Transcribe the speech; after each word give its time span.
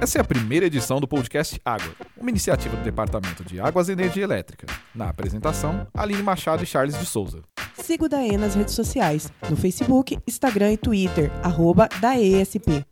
Essa 0.00 0.16
é 0.16 0.20
a 0.22 0.24
primeira 0.24 0.64
edição 0.64 0.98
do 0.98 1.06
podcast 1.06 1.60
Água, 1.62 1.94
uma 2.16 2.30
iniciativa 2.30 2.74
do 2.74 2.82
Departamento 2.82 3.44
de 3.44 3.60
Águas 3.60 3.90
e 3.90 3.92
Energia 3.92 4.24
Elétrica. 4.24 4.66
Na 4.94 5.10
apresentação, 5.10 5.86
Aline 5.92 6.22
Machado 6.22 6.62
e 6.62 6.66
Charles 6.66 6.98
de 6.98 7.04
Souza. 7.04 7.42
Siga 7.74 8.06
o 8.06 8.08
DAE 8.08 8.38
nas 8.38 8.54
redes 8.54 8.72
sociais, 8.72 9.30
no 9.50 9.58
Facebook, 9.58 10.18
Instagram 10.26 10.72
e 10.72 10.76
Twitter, 10.78 11.30
arroba 11.42 11.86
DAESP. 12.00 12.82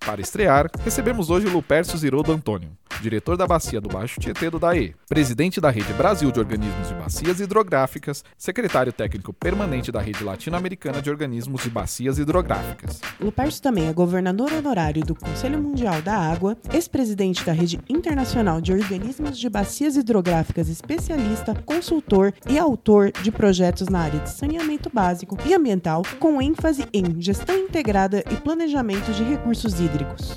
Para 0.00 0.20
estrear, 0.20 0.68
recebemos 0.84 1.30
hoje 1.30 1.46
o 1.46 1.52
Lupércio 1.52 1.96
Zirodo 1.96 2.32
Antônio, 2.32 2.76
diretor 3.00 3.36
da 3.36 3.46
Bacia 3.46 3.80
do 3.80 3.88
Baixo 3.88 4.20
Tietê 4.20 4.50
do 4.50 4.58
DAE, 4.58 4.94
presidente 5.08 5.60
da 5.60 5.70
Rede 5.70 5.92
Brasil 5.94 6.30
de 6.30 6.38
Organismos 6.38 6.88
de 6.88 6.94
Bacias 6.94 7.40
Hidrográficas, 7.40 8.24
secretário 8.36 8.92
técnico 8.92 9.32
permanente 9.32 9.92
da 9.92 10.00
Rede 10.00 10.24
Latino-Americana 10.24 11.00
de 11.00 11.10
Organismos 11.10 11.62
de 11.62 11.70
Bacias 11.70 12.18
Hidrográficas. 12.18 13.00
Lupércio 13.20 13.62
também 13.62 13.88
é 13.88 13.92
governador 13.92 14.52
honorário 14.52 15.04
do 15.04 15.14
Conselho 15.14 15.60
Mundial 15.60 16.00
da 16.02 16.16
Água, 16.16 16.56
ex-presidente 16.72 17.44
da 17.44 17.52
Rede 17.52 17.80
Internacional 17.88 18.60
de 18.60 18.72
Organismos 18.72 19.38
de 19.38 19.48
Bacias 19.48 19.96
Hidrográficas, 19.96 20.68
especialista, 20.68 21.54
consultor 21.64 22.32
e 22.48 22.58
autor 22.58 23.12
de 23.12 23.30
projetos 23.30 23.88
na 23.88 24.00
área 24.00 24.20
de 24.20 24.30
saneamento 24.30 24.90
básico 24.92 25.36
e 25.44 25.54
ambiental, 25.54 26.02
com 26.18 26.40
ênfase 26.40 26.86
em 26.92 27.20
gestão 27.20 27.56
integrada 27.56 28.24
e 28.30 28.36
planejamento 28.36 29.12
de 29.12 29.22
recursos 29.22 29.80
hídricos. 29.80 30.34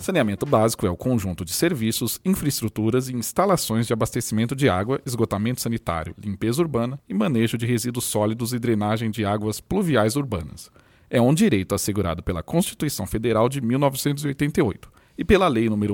Saneamento 0.00 0.46
básico 0.46 0.86
é 0.86 0.90
o 0.90 0.96
conjunto 0.96 1.44
de 1.44 1.52
serviços, 1.52 2.18
infraestruturas 2.24 3.10
e 3.10 3.14
instalações 3.14 3.86
de 3.86 3.92
abastecimento 3.92 4.56
de 4.56 4.66
água, 4.66 4.98
esgotamento 5.04 5.60
sanitário, 5.60 6.14
limpeza 6.18 6.62
urbana 6.62 6.98
e 7.06 7.12
manejo 7.12 7.58
de 7.58 7.66
resíduos 7.66 8.06
sólidos 8.06 8.54
e 8.54 8.58
drenagem 8.58 9.10
de 9.10 9.26
águas 9.26 9.60
pluviais 9.60 10.16
urbanas. 10.16 10.70
É 11.10 11.20
um 11.20 11.34
direito 11.34 11.74
assegurado 11.74 12.22
pela 12.22 12.42
Constituição 12.42 13.06
Federal 13.06 13.46
de 13.46 13.60
1988 13.60 14.90
e 15.18 15.24
pela 15.24 15.48
Lei 15.48 15.68
nº 15.68 15.92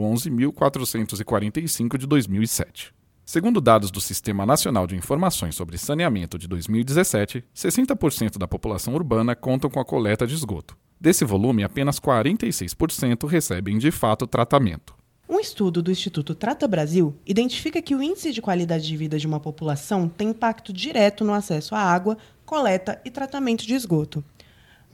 11.445 0.52 1.98
de 1.98 2.06
2007. 2.06 2.94
Segundo 3.24 3.60
dados 3.60 3.90
do 3.90 4.00
Sistema 4.00 4.46
Nacional 4.46 4.86
de 4.86 4.94
Informações 4.94 5.56
sobre 5.56 5.76
Saneamento 5.78 6.38
de 6.38 6.46
2017, 6.46 7.42
60% 7.52 8.38
da 8.38 8.46
população 8.46 8.94
urbana 8.94 9.34
contam 9.34 9.68
com 9.68 9.80
a 9.80 9.84
coleta 9.84 10.28
de 10.28 10.34
esgoto. 10.36 10.76
Desse 11.00 11.24
volume, 11.24 11.62
apenas 11.62 12.00
46% 12.00 13.26
recebem 13.26 13.78
de 13.78 13.90
fato 13.90 14.26
tratamento. 14.26 14.94
Um 15.28 15.38
estudo 15.40 15.82
do 15.82 15.90
Instituto 15.90 16.34
Trata 16.34 16.66
Brasil 16.66 17.14
identifica 17.26 17.82
que 17.82 17.94
o 17.94 18.02
índice 18.02 18.32
de 18.32 18.40
qualidade 18.40 18.86
de 18.86 18.96
vida 18.96 19.18
de 19.18 19.26
uma 19.26 19.40
população 19.40 20.08
tem 20.08 20.30
impacto 20.30 20.72
direto 20.72 21.24
no 21.24 21.34
acesso 21.34 21.74
à 21.74 21.80
água, 21.80 22.16
coleta 22.44 23.00
e 23.04 23.10
tratamento 23.10 23.66
de 23.66 23.74
esgoto. 23.74 24.24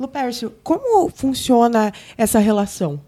Lupércio, 0.01 0.53
como 0.63 1.09
funciona 1.11 1.93
essa 2.17 2.39
relação? 2.39 3.01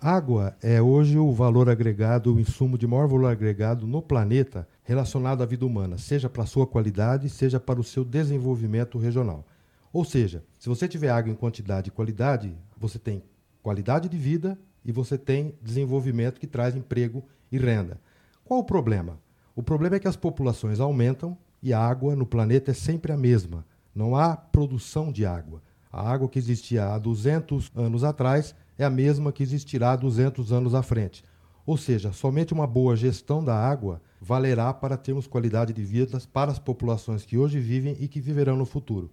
Água 0.00 0.56
é 0.62 0.80
hoje 0.80 1.18
o 1.18 1.30
valor 1.32 1.68
agregado, 1.68 2.34
o 2.34 2.40
insumo 2.40 2.76
de 2.76 2.86
maior 2.86 3.06
valor 3.06 3.30
agregado 3.30 3.86
no 3.86 4.02
planeta 4.02 4.66
relacionado 4.82 5.42
à 5.42 5.46
vida 5.46 5.64
humana, 5.64 5.98
seja 5.98 6.28
para 6.28 6.46
sua 6.46 6.66
qualidade, 6.66 7.28
seja 7.28 7.60
para 7.60 7.80
o 7.80 7.84
seu 7.84 8.04
desenvolvimento 8.04 8.98
regional. 8.98 9.44
Ou 9.92 10.04
seja, 10.04 10.44
se 10.58 10.68
você 10.68 10.86
tiver 10.88 11.10
água 11.10 11.30
em 11.30 11.34
quantidade 11.34 11.88
e 11.88 11.92
qualidade, 11.92 12.56
você 12.76 12.98
tem 12.98 13.22
qualidade 13.62 14.08
de 14.08 14.16
vida 14.16 14.58
e 14.84 14.92
você 14.92 15.18
tem 15.18 15.54
desenvolvimento 15.60 16.38
que 16.38 16.46
traz 16.46 16.76
emprego 16.76 17.24
e 17.50 17.58
renda. 17.58 18.00
Qual 18.44 18.60
o 18.60 18.64
problema? 18.64 19.18
O 19.54 19.62
problema 19.62 19.96
é 19.96 19.98
que 19.98 20.08
as 20.08 20.16
populações 20.16 20.80
aumentam 20.80 21.36
e 21.62 21.72
a 21.72 21.80
água 21.80 22.14
no 22.14 22.26
planeta 22.26 22.70
é 22.70 22.74
sempre 22.74 23.10
a 23.10 23.16
mesma. 23.16 23.64
Não 23.94 24.14
há 24.14 24.36
produção 24.36 25.10
de 25.10 25.24
água. 25.24 25.62
A 25.90 26.08
água 26.08 26.28
que 26.28 26.38
existia 26.38 26.92
há 26.92 26.98
200 26.98 27.72
anos 27.74 28.04
atrás 28.04 28.54
é 28.78 28.84
a 28.84 28.90
mesma 28.90 29.32
que 29.32 29.42
existirá 29.42 29.92
há 29.92 29.96
200 29.96 30.52
anos 30.52 30.74
à 30.74 30.82
frente. 30.82 31.24
Ou 31.64 31.76
seja, 31.76 32.12
somente 32.12 32.52
uma 32.52 32.66
boa 32.66 32.94
gestão 32.94 33.42
da 33.42 33.56
água 33.56 34.00
valerá 34.20 34.72
para 34.72 34.96
termos 34.96 35.26
qualidade 35.26 35.72
de 35.72 35.82
vida 35.82 36.20
para 36.32 36.52
as 36.52 36.58
populações 36.58 37.24
que 37.24 37.36
hoje 37.36 37.58
vivem 37.58 37.96
e 37.98 38.06
que 38.06 38.20
viverão 38.20 38.56
no 38.56 38.66
futuro. 38.66 39.10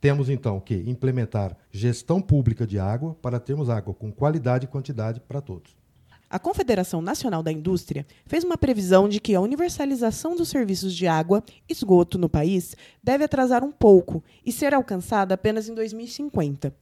Temos 0.00 0.28
então 0.28 0.60
que 0.60 0.74
implementar 0.74 1.56
gestão 1.70 2.20
pública 2.20 2.66
de 2.66 2.78
água 2.78 3.16
para 3.20 3.40
termos 3.40 3.70
água 3.70 3.94
com 3.94 4.12
qualidade 4.12 4.66
e 4.66 4.68
quantidade 4.68 5.20
para 5.20 5.40
todos. 5.40 5.76
A 6.28 6.40
Confederação 6.40 7.00
Nacional 7.00 7.40
da 7.40 7.52
Indústria 7.52 8.04
fez 8.26 8.42
uma 8.42 8.58
previsão 8.58 9.08
de 9.08 9.20
que 9.20 9.34
a 9.34 9.40
universalização 9.40 10.34
dos 10.34 10.48
serviços 10.48 10.92
de 10.92 11.06
água 11.06 11.42
e 11.68 11.72
esgoto 11.72 12.18
no 12.18 12.28
país 12.28 12.74
deve 13.02 13.22
atrasar 13.22 13.62
um 13.62 13.70
pouco 13.70 14.24
e 14.44 14.50
ser 14.50 14.74
alcançada 14.74 15.34
apenas 15.34 15.68
em 15.68 15.74
2050. 15.74 16.74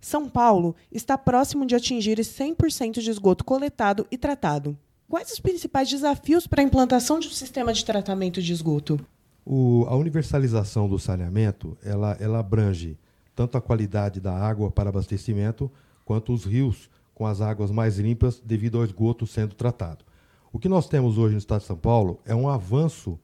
São 0.00 0.28
Paulo 0.28 0.74
está 0.90 1.16
próximo 1.16 1.64
de 1.64 1.76
atingir 1.76 2.18
100% 2.18 3.00
de 3.00 3.10
esgoto 3.10 3.44
coletado 3.44 4.06
e 4.10 4.18
tratado. 4.18 4.76
Quais 5.08 5.30
os 5.30 5.40
principais 5.40 5.88
desafios 5.88 6.46
para 6.46 6.60
a 6.60 6.64
implantação 6.64 7.20
de 7.20 7.28
um 7.28 7.32
sistema 7.32 7.72
de 7.72 7.84
tratamento 7.84 8.42
de 8.42 8.52
esgoto? 8.52 8.98
O, 9.52 9.84
a 9.88 9.96
universalização 9.96 10.88
do 10.88 10.96
saneamento 10.96 11.76
ela, 11.82 12.16
ela 12.20 12.38
abrange 12.38 12.96
tanto 13.34 13.58
a 13.58 13.60
qualidade 13.60 14.20
da 14.20 14.32
água 14.32 14.70
para 14.70 14.90
abastecimento 14.90 15.68
quanto 16.04 16.32
os 16.32 16.44
rios 16.44 16.88
com 17.12 17.26
as 17.26 17.40
águas 17.40 17.72
mais 17.72 17.98
limpas 17.98 18.38
devido 18.38 18.78
ao 18.78 18.84
esgoto 18.84 19.26
sendo 19.26 19.56
tratado. 19.56 20.04
O 20.52 20.58
que 20.60 20.68
nós 20.68 20.88
temos 20.88 21.18
hoje 21.18 21.32
no 21.32 21.40
estado 21.40 21.62
de 21.62 21.66
São 21.66 21.76
Paulo 21.76 22.20
é 22.24 22.32
um 22.32 22.48
avanço 22.48 23.18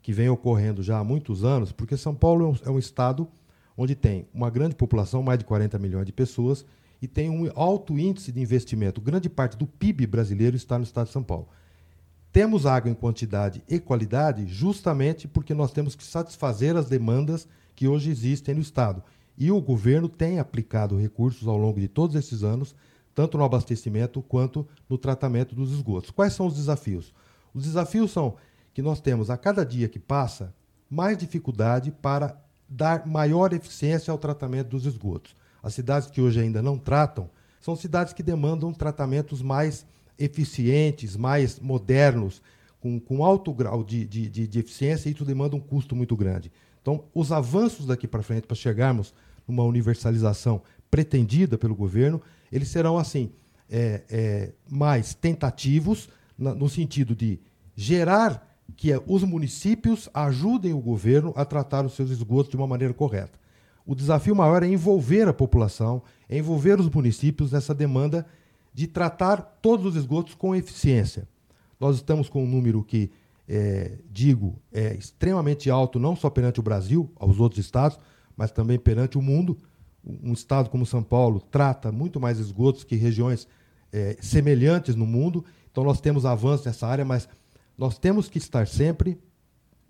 que 0.00 0.12
vem 0.12 0.28
ocorrendo 0.28 0.84
já 0.84 1.00
há 1.00 1.04
muitos 1.04 1.42
anos, 1.42 1.72
porque 1.72 1.96
São 1.96 2.14
Paulo 2.14 2.44
é 2.44 2.48
um, 2.48 2.70
é 2.70 2.70
um 2.76 2.78
estado 2.78 3.26
onde 3.76 3.96
tem 3.96 4.28
uma 4.32 4.50
grande 4.50 4.76
população, 4.76 5.20
mais 5.20 5.40
de 5.40 5.44
40 5.44 5.80
milhões 5.80 6.06
de 6.06 6.12
pessoas, 6.12 6.64
e 7.02 7.08
tem 7.08 7.28
um 7.28 7.50
alto 7.56 7.98
índice 7.98 8.30
de 8.30 8.40
investimento. 8.40 9.00
Grande 9.00 9.28
parte 9.28 9.56
do 9.56 9.66
PIB 9.66 10.06
brasileiro 10.06 10.54
está 10.54 10.78
no 10.78 10.84
estado 10.84 11.08
de 11.08 11.12
São 11.12 11.24
Paulo. 11.24 11.48
Temos 12.32 12.64
água 12.64 12.90
em 12.90 12.94
quantidade 12.94 13.62
e 13.68 13.78
qualidade 13.78 14.46
justamente 14.46 15.28
porque 15.28 15.52
nós 15.52 15.70
temos 15.70 15.94
que 15.94 16.02
satisfazer 16.02 16.74
as 16.76 16.88
demandas 16.88 17.46
que 17.74 17.86
hoje 17.86 18.10
existem 18.10 18.54
no 18.54 18.62
Estado. 18.62 19.02
E 19.36 19.50
o 19.50 19.60
governo 19.60 20.08
tem 20.08 20.38
aplicado 20.38 20.96
recursos 20.96 21.46
ao 21.46 21.58
longo 21.58 21.78
de 21.78 21.88
todos 21.88 22.16
esses 22.16 22.42
anos, 22.42 22.74
tanto 23.14 23.36
no 23.36 23.44
abastecimento 23.44 24.22
quanto 24.22 24.66
no 24.88 24.96
tratamento 24.96 25.54
dos 25.54 25.72
esgotos. 25.72 26.10
Quais 26.10 26.32
são 26.32 26.46
os 26.46 26.54
desafios? 26.54 27.12
Os 27.52 27.64
desafios 27.64 28.10
são 28.10 28.36
que 28.72 28.80
nós 28.80 28.98
temos, 28.98 29.28
a 29.28 29.36
cada 29.36 29.62
dia 29.62 29.86
que 29.86 29.98
passa, 29.98 30.54
mais 30.88 31.18
dificuldade 31.18 31.90
para 31.90 32.34
dar 32.66 33.06
maior 33.06 33.52
eficiência 33.52 34.10
ao 34.10 34.16
tratamento 34.16 34.68
dos 34.68 34.86
esgotos. 34.86 35.36
As 35.62 35.74
cidades 35.74 36.10
que 36.10 36.22
hoje 36.22 36.40
ainda 36.40 36.62
não 36.62 36.78
tratam 36.78 37.28
são 37.60 37.76
cidades 37.76 38.14
que 38.14 38.22
demandam 38.22 38.72
tratamentos 38.72 39.42
mais 39.42 39.84
eficientes, 40.22 41.16
mais 41.16 41.58
modernos, 41.58 42.42
com, 42.80 42.98
com 42.98 43.24
alto 43.24 43.52
grau 43.52 43.84
de, 43.84 44.04
de, 44.04 44.28
de, 44.28 44.46
de 44.46 44.58
eficiência, 44.58 45.08
e 45.08 45.12
isso 45.12 45.24
demanda 45.24 45.56
um 45.56 45.60
custo 45.60 45.94
muito 45.94 46.16
grande. 46.16 46.50
Então, 46.80 47.04
os 47.14 47.30
avanços 47.30 47.86
daqui 47.86 48.08
para 48.08 48.22
frente, 48.22 48.46
para 48.46 48.56
chegarmos 48.56 49.14
numa 49.46 49.62
universalização 49.62 50.62
pretendida 50.90 51.56
pelo 51.56 51.74
governo, 51.74 52.20
eles 52.50 52.68
serão 52.68 52.98
assim 52.98 53.30
é, 53.70 54.02
é, 54.10 54.52
mais 54.68 55.14
tentativos 55.14 56.08
na, 56.36 56.54
no 56.54 56.68
sentido 56.68 57.14
de 57.14 57.40
gerar 57.74 58.48
que 58.76 58.90
os 59.06 59.22
municípios 59.22 60.08
ajudem 60.12 60.72
o 60.72 60.80
governo 60.80 61.32
a 61.36 61.44
tratar 61.44 61.84
os 61.84 61.94
seus 61.94 62.10
esgotos 62.10 62.50
de 62.50 62.56
uma 62.56 62.66
maneira 62.66 62.92
correta. 62.92 63.38
O 63.86 63.94
desafio 63.94 64.34
maior 64.34 64.62
é 64.62 64.66
envolver 64.66 65.26
a 65.26 65.32
população, 65.32 66.02
é 66.28 66.38
envolver 66.38 66.78
os 66.80 66.88
municípios 66.88 67.52
nessa 67.52 67.74
demanda 67.74 68.26
de 68.72 68.86
tratar 68.86 69.58
todos 69.60 69.86
os 69.86 69.96
esgotos 69.96 70.34
com 70.34 70.54
eficiência. 70.54 71.28
Nós 71.78 71.96
estamos 71.96 72.28
com 72.28 72.44
um 72.44 72.48
número 72.48 72.82
que, 72.82 73.10
é, 73.48 73.98
digo, 74.10 74.58
é 74.72 74.94
extremamente 74.94 75.68
alto, 75.68 75.98
não 75.98 76.16
só 76.16 76.30
perante 76.30 76.60
o 76.60 76.62
Brasil, 76.62 77.10
aos 77.16 77.38
outros 77.38 77.64
estados, 77.64 77.98
mas 78.36 78.50
também 78.50 78.78
perante 78.78 79.18
o 79.18 79.22
mundo. 79.22 79.58
Um 80.04 80.32
estado 80.32 80.70
como 80.70 80.86
São 80.86 81.02
Paulo 81.02 81.40
trata 81.40 81.92
muito 81.92 82.18
mais 82.18 82.38
esgotos 82.38 82.84
que 82.84 82.96
regiões 82.96 83.46
é, 83.92 84.16
semelhantes 84.20 84.94
no 84.94 85.06
mundo. 85.06 85.44
Então, 85.70 85.84
nós 85.84 86.00
temos 86.00 86.24
avanços 86.24 86.66
nessa 86.66 86.86
área, 86.86 87.04
mas 87.04 87.28
nós 87.76 87.98
temos 87.98 88.28
que 88.28 88.38
estar 88.38 88.66
sempre 88.66 89.18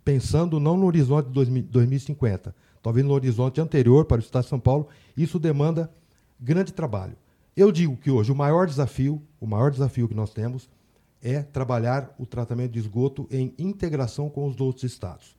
pensando 0.04 0.58
não 0.58 0.76
no 0.76 0.86
horizonte 0.86 1.30
de 1.30 1.62
2050, 1.62 2.54
talvez 2.82 3.06
no 3.06 3.12
horizonte 3.12 3.60
anterior 3.60 4.04
para 4.04 4.16
o 4.16 4.20
Estado 4.20 4.44
de 4.44 4.48
São 4.48 4.60
Paulo. 4.60 4.88
Isso 5.16 5.38
demanda 5.38 5.90
grande 6.40 6.72
trabalho. 6.72 7.16
Eu 7.54 7.70
digo 7.70 7.96
que 7.98 8.10
hoje 8.10 8.32
o 8.32 8.34
maior 8.34 8.66
desafio, 8.66 9.20
o 9.38 9.46
maior 9.46 9.70
desafio 9.70 10.08
que 10.08 10.14
nós 10.14 10.30
temos 10.30 10.70
é 11.20 11.42
trabalhar 11.42 12.14
o 12.18 12.24
tratamento 12.24 12.72
de 12.72 12.78
esgoto 12.78 13.28
em 13.30 13.54
integração 13.58 14.30
com 14.30 14.46
os 14.46 14.58
outros 14.58 14.84
estados. 14.84 15.36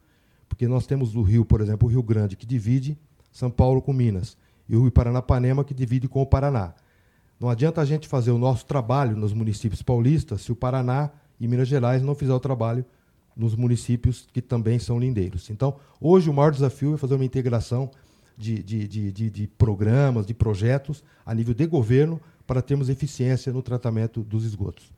Porque 0.48 0.68
nós 0.68 0.86
temos 0.86 1.16
o 1.16 1.24
Rio, 1.24 1.44
por 1.44 1.60
exemplo, 1.60 1.88
o 1.88 1.92
Rio 1.92 2.04
Grande, 2.04 2.36
que 2.36 2.46
divide 2.46 2.98
São 3.32 3.50
Paulo 3.50 3.82
com 3.82 3.92
Minas, 3.92 4.38
e 4.70 4.76
o 4.76 4.84
Rio 4.84 4.92
Paranapanema, 4.92 5.64
que 5.64 5.74
divide 5.74 6.08
com 6.08 6.22
o 6.22 6.26
Paraná. 6.26 6.76
Não 7.40 7.50
adianta 7.50 7.82
a 7.82 7.86
gente 7.86 8.08
fazer 8.08 8.30
o 8.30 8.38
nosso 8.38 8.66
trabalho 8.66 9.18
nos 9.18 9.34
municípios 9.34 9.82
paulistas 9.82 10.42
se 10.42 10.52
o 10.52 10.56
Paraná 10.56 11.10
e 11.40 11.48
Minas 11.48 11.68
Gerais 11.68 12.04
não 12.04 12.14
fizer 12.14 12.34
o 12.34 12.40
trabalho 12.40 12.86
nos 13.36 13.56
municípios 13.56 14.28
que 14.32 14.42
também 14.42 14.78
são 14.78 15.00
lindeiros. 15.00 15.50
Então, 15.50 15.76
hoje 16.00 16.30
o 16.30 16.34
maior 16.34 16.52
desafio 16.52 16.94
é 16.94 16.98
fazer 16.98 17.16
uma 17.16 17.26
integração 17.26 17.90
de, 18.38 18.64
de, 18.64 18.88
de, 18.88 19.30
de, 19.30 19.48
programas, 19.48 20.26
de 20.26 20.34
projetos 20.34 21.04
a 21.26 21.34
nível 21.34 21.54
de 21.54 21.66
governo 21.66 22.20
para 22.46 22.62
termos 22.62 22.90
eficiência 22.90 23.54
no 23.54 23.62
tratamento 23.62 24.22
dos 24.22 24.46
esgotos. 24.46 24.92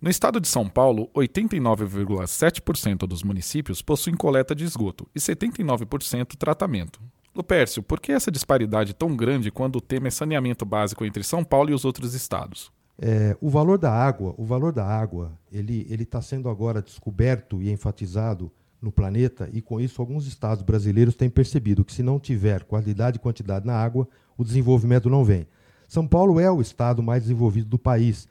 No 0.00 0.10
estado 0.10 0.38
de 0.38 0.48
São 0.48 0.68
Paulo, 0.68 1.08
89,7% 1.14 3.06
dos 3.06 3.22
municípios 3.22 3.80
possuem 3.80 4.16
coleta 4.16 4.54
de 4.54 4.64
esgoto 4.64 5.08
e 5.14 5.18
79% 5.18 6.36
tratamento. 6.36 7.00
Lupércio, 7.34 7.82
por 7.82 8.00
que 8.00 8.12
essa 8.12 8.30
disparidade 8.30 8.94
tão 8.94 9.16
grande 9.16 9.50
quando 9.50 9.76
o 9.76 9.80
tema 9.80 10.08
é 10.08 10.10
saneamento 10.10 10.64
básico 10.64 11.04
entre 11.04 11.24
São 11.24 11.42
Paulo 11.42 11.70
e 11.70 11.74
os 11.74 11.84
outros 11.84 12.14
estados? 12.14 12.70
É, 12.96 13.36
o 13.40 13.48
valor 13.48 13.76
da 13.76 13.90
água, 13.90 14.34
o 14.38 14.44
valor 14.44 14.72
da 14.72 14.86
água, 14.86 15.32
ele 15.50 15.86
está 15.90 16.22
sendo 16.22 16.48
agora 16.48 16.80
descoberto 16.80 17.60
e 17.60 17.70
enfatizado 17.70 18.52
no 18.84 18.92
planeta 18.92 19.48
e 19.52 19.60
com 19.60 19.80
isso 19.80 20.00
alguns 20.00 20.26
estados 20.26 20.62
brasileiros 20.62 21.16
têm 21.16 21.30
percebido 21.30 21.84
que 21.84 21.92
se 21.92 22.02
não 22.02 22.20
tiver 22.20 22.64
qualidade 22.64 23.16
e 23.16 23.20
quantidade 23.20 23.66
na 23.66 23.74
água, 23.74 24.06
o 24.36 24.44
desenvolvimento 24.44 25.10
não 25.10 25.24
vem. 25.24 25.46
São 25.88 26.06
Paulo 26.06 26.38
é 26.38 26.50
o 26.50 26.60
estado 26.60 27.02
mais 27.02 27.22
desenvolvido 27.22 27.68
do 27.68 27.78
país 27.78 28.28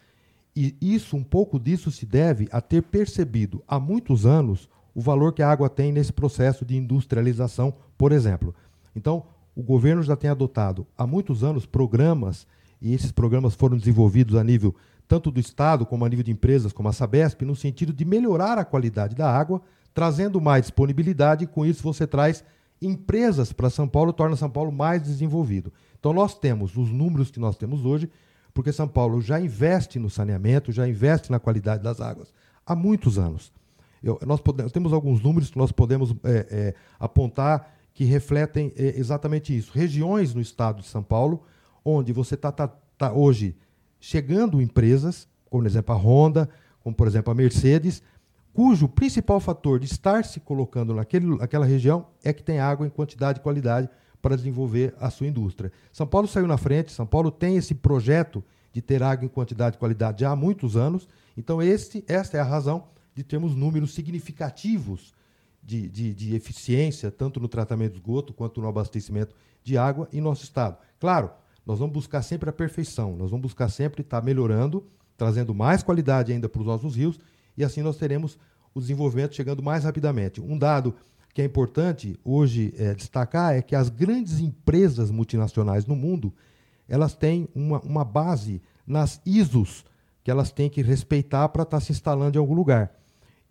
e 0.55 0.75
isso, 0.79 1.17
um 1.17 1.23
pouco 1.23 1.59
disso 1.59 1.91
se 1.91 2.05
deve 2.05 2.47
a 2.51 2.61
ter 2.61 2.83
percebido 2.83 3.63
há 3.67 3.79
muitos 3.79 4.25
anos 4.25 4.69
o 4.93 5.01
valor 5.01 5.33
que 5.33 5.41
a 5.41 5.49
água 5.49 5.67
tem 5.67 5.91
nesse 5.91 6.13
processo 6.13 6.63
de 6.63 6.77
industrialização, 6.77 7.73
por 7.97 8.11
exemplo. 8.11 8.53
Então, 8.95 9.23
o 9.55 9.63
governo 9.63 10.03
já 10.03 10.15
tem 10.15 10.29
adotado 10.29 10.85
há 10.95 11.07
muitos 11.07 11.43
anos 11.43 11.65
programas 11.65 12.45
e 12.79 12.93
esses 12.93 13.11
programas 13.11 13.55
foram 13.55 13.77
desenvolvidos 13.77 14.35
a 14.35 14.43
nível 14.43 14.75
tanto 15.07 15.31
do 15.31 15.39
Estado 15.39 15.85
como 15.85 16.05
a 16.05 16.09
nível 16.09 16.23
de 16.23 16.31
empresas 16.31 16.71
como 16.71 16.89
a 16.89 16.93
Sabesp, 16.93 17.41
no 17.43 17.55
sentido 17.55 17.91
de 17.91 18.05
melhorar 18.05 18.57
a 18.57 18.65
qualidade 18.65 19.15
da 19.15 19.29
água, 19.29 19.61
trazendo 19.93 20.41
mais 20.41 20.63
disponibilidade, 20.63 21.43
e 21.43 21.47
com 21.47 21.65
isso 21.65 21.83
você 21.83 22.07
traz 22.07 22.43
empresas 22.81 23.53
para 23.53 23.69
São 23.69 23.87
Paulo, 23.87 24.11
torna 24.11 24.35
São 24.35 24.49
Paulo 24.49 24.71
mais 24.71 25.03
desenvolvido. 25.03 25.71
Então 25.99 26.11
nós 26.13 26.35
temos 26.35 26.75
os 26.75 26.89
números 26.89 27.31
que 27.31 27.39
nós 27.39 27.55
temos 27.55 27.85
hoje, 27.85 28.09
porque 28.53 28.71
São 28.71 28.87
Paulo 28.87 29.21
já 29.21 29.39
investe 29.39 29.99
no 29.99 30.09
saneamento, 30.09 30.71
já 30.71 30.87
investe 30.87 31.31
na 31.31 31.39
qualidade 31.39 31.83
das 31.83 32.01
águas 32.01 32.33
há 32.65 32.75
muitos 32.75 33.17
anos. 33.17 33.51
Eu, 34.01 34.19
nós 34.25 34.41
podemos, 34.41 34.71
temos 34.71 34.91
alguns 34.91 35.21
números 35.21 35.49
que 35.49 35.57
nós 35.57 35.71
podemos 35.71 36.13
é, 36.23 36.47
é, 36.49 36.75
apontar 36.99 37.73
que 37.93 38.03
refletem 38.03 38.73
é, 38.75 38.99
exatamente 38.99 39.55
isso. 39.55 39.71
Regiões 39.73 40.33
no 40.33 40.41
estado 40.41 40.81
de 40.81 40.87
São 40.87 41.03
Paulo 41.03 41.43
onde 41.85 42.11
você 42.11 42.35
está 42.35 42.51
tá, 42.51 42.67
tá 42.97 43.13
hoje 43.13 43.55
chegando 43.99 44.61
empresas, 44.61 45.27
como 45.49 45.63
por 45.63 45.69
exemplo 45.69 45.95
a 45.95 45.97
Honda, 45.97 46.49
como 46.81 46.95
por 46.95 47.07
exemplo 47.07 47.31
a 47.31 47.35
Mercedes, 47.35 48.01
cujo 48.53 48.87
principal 48.87 49.39
fator 49.39 49.79
de 49.79 49.85
estar 49.85 50.23
se 50.23 50.39
colocando 50.39 50.93
naquele, 50.93 51.25
naquela 51.37 51.65
região 51.65 52.07
é 52.23 52.31
que 52.31 52.43
tem 52.43 52.59
água 52.59 52.85
em 52.85 52.89
quantidade 52.89 53.39
e 53.39 53.41
qualidade 53.41 53.89
para 54.21 54.37
desenvolver 54.37 54.95
a 54.99 55.09
sua 55.09 55.27
indústria. 55.27 55.71
São 55.91 56.07
Paulo 56.07 56.27
saiu 56.27 56.47
na 56.47 56.57
frente, 56.57 56.91
São 56.91 57.05
Paulo 57.05 57.29
tem 57.29 57.57
esse 57.57 57.75
projeto 57.75 58.43
de 58.71 58.81
ter 58.81 59.03
água 59.03 59.25
em 59.25 59.29
quantidade 59.29 59.75
e 59.75 59.79
qualidade 59.79 60.21
já 60.21 60.31
há 60.31 60.35
muitos 60.35 60.77
anos, 60.77 61.07
então 61.35 61.61
este, 61.61 62.03
esta 62.07 62.37
é 62.37 62.39
a 62.39 62.45
razão 62.45 62.85
de 63.13 63.23
termos 63.23 63.55
números 63.55 63.93
significativos 63.93 65.13
de, 65.61 65.87
de, 65.89 66.13
de 66.13 66.35
eficiência, 66.35 67.11
tanto 67.11 67.39
no 67.39 67.47
tratamento 67.47 67.93
de 67.93 67.99
esgoto 67.99 68.33
quanto 68.33 68.61
no 68.61 68.67
abastecimento 68.67 69.35
de 69.63 69.77
água 69.77 70.07
em 70.11 70.21
nosso 70.21 70.43
estado. 70.43 70.77
Claro, 70.99 71.31
nós 71.65 71.79
vamos 71.79 71.93
buscar 71.93 72.21
sempre 72.21 72.49
a 72.49 72.53
perfeição, 72.53 73.15
nós 73.15 73.29
vamos 73.29 73.43
buscar 73.43 73.69
sempre 73.69 74.01
estar 74.01 74.21
melhorando, 74.21 74.85
trazendo 75.17 75.53
mais 75.53 75.81
qualidade 75.81 76.31
ainda 76.31 76.49
para 76.49 76.61
os 76.61 76.67
nossos 76.67 76.95
rios, 76.95 77.19
e 77.57 77.63
assim 77.63 77.81
nós 77.81 77.97
teremos 77.97 78.37
o 78.73 78.79
desenvolvimento 78.79 79.35
chegando 79.35 79.61
mais 79.61 79.83
rapidamente. 79.83 80.41
Um 80.41 80.57
dado 80.57 80.95
que 81.33 81.41
é 81.41 81.45
importante 81.45 82.19
hoje 82.23 82.73
é, 82.77 82.93
destacar 82.93 83.55
é 83.55 83.61
que 83.61 83.75
as 83.75 83.89
grandes 83.89 84.39
empresas 84.39 85.11
multinacionais 85.11 85.85
no 85.85 85.95
mundo 85.95 86.33
elas 86.87 87.13
têm 87.15 87.47
uma, 87.55 87.79
uma 87.81 88.03
base 88.03 88.61
nas 88.85 89.21
ISOs 89.25 89.85
que 90.23 90.31
elas 90.31 90.51
têm 90.51 90.69
que 90.69 90.81
respeitar 90.81 91.49
para 91.49 91.63
estar 91.63 91.79
se 91.79 91.91
instalando 91.91 92.37
em 92.37 92.39
algum 92.39 92.53
lugar. 92.53 92.91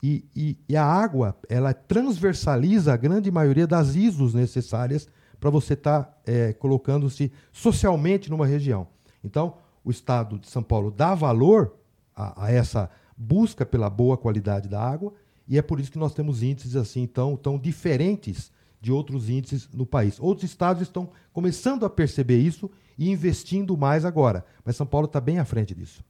E, 0.03 0.25
e, 0.35 0.59
e, 0.69 0.77
a 0.77 0.85
água 0.85 1.37
ela 1.49 1.73
transversaliza 1.73 2.93
a 2.93 2.97
grande 2.97 3.31
maioria 3.31 3.67
das 3.67 3.95
ISOs 3.95 4.35
necessárias 4.35 5.09
para 5.39 5.51
você 5.51 5.75
estar 5.75 6.05
tá, 6.05 6.19
é, 6.27 6.53
colocando-se 6.53 7.31
socialmente 7.53 8.31
numa 8.31 8.47
região. 8.47 8.89
Então, 9.23 9.55
o 9.85 9.91
Estado 9.91 10.39
de 10.39 10.49
São 10.49 10.63
Paulo 10.63 10.91
dá 10.91 11.15
valor 11.15 11.77
a, 12.17 12.47
a, 12.47 12.53
essa 12.53 12.91
busca 13.23 13.65
pela 13.65 13.89
boa 13.89 14.17
qualidade 14.17 14.69
da 14.69 14.83
água 14.83 15.13
e 15.47 15.59
é 15.59 15.63
por 15.63 15.81
isso 15.81 15.93
que 15.93 15.99
nós 15.99 16.15
temos 16.15 16.43
índices 16.43 16.77
assim 16.77 17.07
tão, 17.07 17.37
tão 17.37 17.59
diferentes 17.59 18.51
de 18.81 18.91
outros 18.91 19.29
índices 19.29 19.69
no 19.73 19.87
país. 19.87 20.19
Outros 20.19 20.51
estados 20.51 20.83
estão 20.83 21.11
começando 21.33 21.85
a 21.85 21.91
perceber 21.91 22.39
isso 22.39 22.71
e 22.99 23.11
investindo 23.11 23.77
mais 23.77 24.05
agora, 24.05 24.45
mas 24.65 24.77
São 24.77 24.87
Paulo 24.87 25.07
está 25.07 25.21
bem 25.21 25.39
à 25.39 25.45
frente 25.45 25.75
disso. 25.75 26.05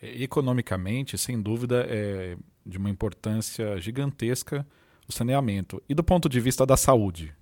É, 0.00 0.22
economicamente, 0.22 1.18
sem 1.18 1.40
dúvida, 1.40 1.84
é 1.88 2.36
de 2.64 2.78
uma 2.78 2.90
importância 2.90 3.80
gigantesca 3.80 4.66
o 5.08 5.12
saneamento. 5.12 5.82
E 5.88 5.94
do 5.94 6.02
ponto 6.02 6.28
de 6.28 6.40
vista 6.40 6.66
da 6.66 6.76
saúde? 6.76 7.32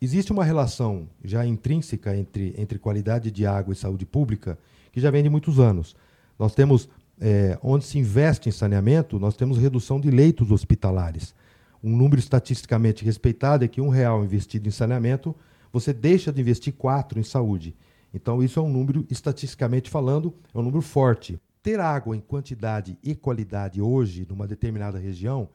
Existe 0.00 0.32
uma 0.32 0.44
relação 0.44 1.08
já 1.24 1.46
intrínseca 1.46 2.16
entre, 2.16 2.54
entre 2.58 2.78
qualidade 2.78 3.30
de 3.30 3.46
água 3.46 3.72
e 3.72 3.76
saúde 3.76 4.04
pública 4.04 4.58
que 4.92 5.00
já 5.00 5.10
vem 5.10 5.22
de 5.22 5.30
muitos 5.30 5.58
anos. 5.58 5.96
Nós 6.38 6.54
temos, 6.54 6.88
é, 7.20 7.58
onde 7.62 7.84
se 7.84 7.98
investe 7.98 8.48
em 8.48 8.52
saneamento, 8.52 9.18
nós 9.18 9.36
temos 9.36 9.58
redução 9.58 10.00
de 10.00 10.10
leitos 10.10 10.50
hospitalares. 10.50 11.34
Um 11.82 11.96
número 11.96 12.18
estatisticamente 12.18 13.04
respeitado 13.04 13.64
é 13.64 13.68
que 13.68 13.80
um 13.80 13.88
real 13.88 14.24
investido 14.24 14.68
em 14.68 14.72
saneamento, 14.72 15.34
você 15.72 15.92
deixa 15.92 16.32
de 16.32 16.40
investir 16.40 16.72
quatro 16.72 17.18
em 17.18 17.22
saúde. 17.22 17.76
Então, 18.12 18.42
isso 18.42 18.58
é 18.58 18.62
um 18.62 18.70
número, 18.70 19.04
estatisticamente 19.10 19.90
falando, 19.90 20.32
é 20.54 20.58
um 20.58 20.62
número 20.62 20.80
forte. 20.80 21.38
Ter 21.62 21.80
água 21.80 22.16
em 22.16 22.20
quantidade 22.20 22.96
e 23.02 23.14
qualidade 23.14 23.82
hoje, 23.82 24.26
numa 24.28 24.46
determinada 24.46 24.98
região, 24.98 25.48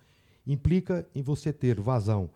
implica 0.46 1.08
em 1.16 1.22
você 1.22 1.54
ter 1.54 1.80
vazão 1.80 2.30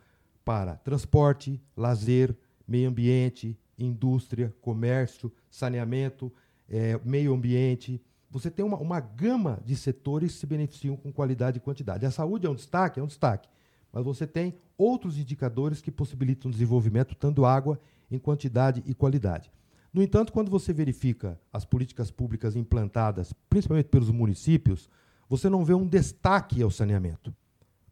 para 0.45 0.75
transporte, 0.75 1.61
lazer, 1.75 2.35
meio 2.67 2.89
ambiente, 2.89 3.57
indústria, 3.77 4.53
comércio, 4.61 5.31
saneamento, 5.49 6.31
é, 6.69 6.99
meio 7.03 7.33
ambiente. 7.33 8.01
Você 8.33 8.49
tem 8.49 8.65
uma, 8.65 8.77
uma 8.77 8.99
gama 8.99 9.61
de 9.63 9.75
setores 9.75 10.33
que 10.33 10.39
se 10.39 10.47
beneficiam 10.47 10.97
com 10.97 11.13
qualidade 11.13 11.57
e 11.57 11.61
quantidade. 11.61 12.03
A 12.03 12.09
saúde 12.09 12.47
é 12.47 12.49
um 12.49 12.55
destaque? 12.55 12.99
É 12.99 13.03
um 13.03 13.07
destaque. 13.07 13.47
Mas 13.91 14.03
você 14.03 14.25
tem 14.25 14.55
outros 14.75 15.19
indicadores 15.19 15.81
que 15.81 15.91
possibilitam 15.91 16.49
o 16.49 16.51
desenvolvimento, 16.51 17.13
tanto 17.13 17.45
água 17.45 17.79
em 18.09 18.17
quantidade 18.17 18.81
e 18.87 18.95
qualidade. 18.95 19.51
No 19.93 20.01
entanto, 20.01 20.33
quando 20.33 20.49
você 20.49 20.73
verifica 20.73 21.39
as 21.53 21.63
políticas 21.63 22.09
públicas 22.09 22.55
implantadas, 22.55 23.31
principalmente 23.47 23.89
pelos 23.89 24.09
municípios, 24.09 24.89
você 25.29 25.47
não 25.47 25.63
vê 25.63 25.75
um 25.75 25.85
destaque 25.85 26.63
ao 26.63 26.71
saneamento. 26.71 27.31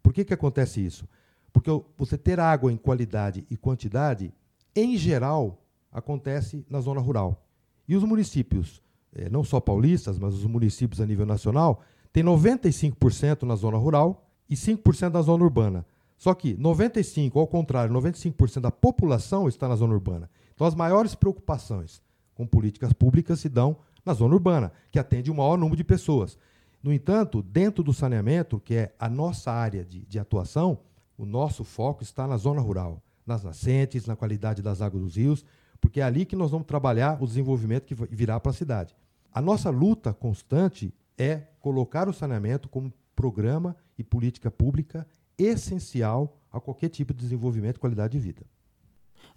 Por 0.02 0.12
que, 0.12 0.26
que 0.26 0.34
acontece 0.34 0.84
isso? 0.84 1.08
Porque 1.54 1.70
você 1.96 2.18
ter 2.18 2.40
água 2.40 2.74
em 2.74 2.78
qualidade 2.78 3.46
e 3.48 3.56
quantidade, 3.56 4.34
em 4.76 4.98
geral, 4.98 5.64
acontece 5.92 6.66
na 6.68 6.82
zona 6.82 7.00
rural. 7.00 7.46
E 7.88 7.96
os 7.96 8.04
municípios, 8.04 8.82
não 9.30 9.44
só 9.44 9.60
paulistas, 9.60 10.18
mas 10.18 10.34
os 10.34 10.46
municípios 10.46 11.02
a 11.02 11.06
nível 11.06 11.26
nacional, 11.26 11.82
têm 12.14 12.24
95% 12.24 13.44
na 13.44 13.56
zona 13.56 13.78
rural 13.78 14.28
e 14.50 14.56
5% 14.56 15.14
na 15.14 15.22
zona 15.22 15.44
urbana. 15.44 15.86
Só 16.18 16.34
que 16.34 16.56
95%, 16.56 17.36
ao 17.36 17.48
contrário, 17.48 17.94
95% 17.94 18.60
da 18.60 18.72
população 18.72 19.48
está 19.48 19.68
na 19.68 19.76
zona 19.76 19.94
urbana. 19.94 20.30
Então, 20.54 20.68
as 20.68 20.76
maiores 20.76 21.16
preocupações 21.16 22.02
com 22.36 22.46
políticas 22.46 22.94
públicas 22.94 23.40
se 23.40 23.50
dão 23.50 23.78
na 24.06 24.14
zona 24.14 24.36
urbana, 24.36 24.72
que 24.92 25.00
atende 25.00 25.32
o 25.32 25.36
maior 25.36 25.58
número 25.58 25.78
de 25.78 25.84
pessoas. 25.84 26.38
No 26.84 26.92
entanto, 26.92 27.42
dentro 27.42 27.84
do 27.84 27.94
saneamento, 27.94 28.60
que 28.60 28.76
é 28.76 28.96
a 29.00 29.10
nossa 29.10 29.52
área 29.52 29.86
de, 29.86 30.02
de 30.02 30.20
atuação, 30.20 30.80
o 31.18 31.26
nosso 31.26 31.64
foco 31.64 32.02
está 32.02 32.28
na 32.28 32.38
zona 32.38 32.62
rural, 32.62 33.02
nas 33.26 33.44
nascentes, 33.44 34.06
na 34.06 34.16
qualidade 34.16 34.62
das 34.62 34.82
águas 34.82 35.04
dos 35.04 35.16
rios, 35.16 35.46
porque 35.82 36.00
é 36.00 36.04
ali 36.04 36.26
que 36.26 36.36
nós 36.36 36.52
vamos 36.52 36.68
trabalhar 36.68 37.22
o 37.22 37.26
desenvolvimento 37.26 37.86
que 37.86 37.96
virá 37.96 38.40
para 38.40 38.52
a 38.52 38.54
cidade. 38.54 38.96
A 39.34 39.42
nossa 39.42 39.70
luta 39.70 40.14
constante 40.14 40.94
é 41.18 41.48
colocar 41.60 42.08
o 42.08 42.14
saneamento 42.14 42.70
como 42.70 42.94
programa 43.16 43.76
e 43.98 44.04
política 44.04 44.50
pública 44.50 45.06
essencial 45.38 46.38
a 46.52 46.60
qualquer 46.60 46.90
tipo 46.90 47.14
de 47.14 47.22
desenvolvimento 47.22 47.78
e 47.78 47.80
qualidade 47.80 48.14
de 48.14 48.20
vida. 48.20 48.46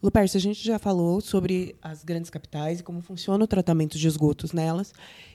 Lupercio, 0.03 0.37
a 0.37 0.41
gente 0.41 0.63
já 0.63 0.79
falou 0.79 1.21
sobre 1.21 1.77
as 1.81 2.05
grandes 2.05 2.29
capitais 2.29 2.81
e 2.81 2.83
como 2.83 3.01
funciona 3.01 3.43
o 3.43 3.49
tratamento 3.49 3.99
de 3.99 4.07
esgotos 4.07 4.53
nelas. 4.53 4.93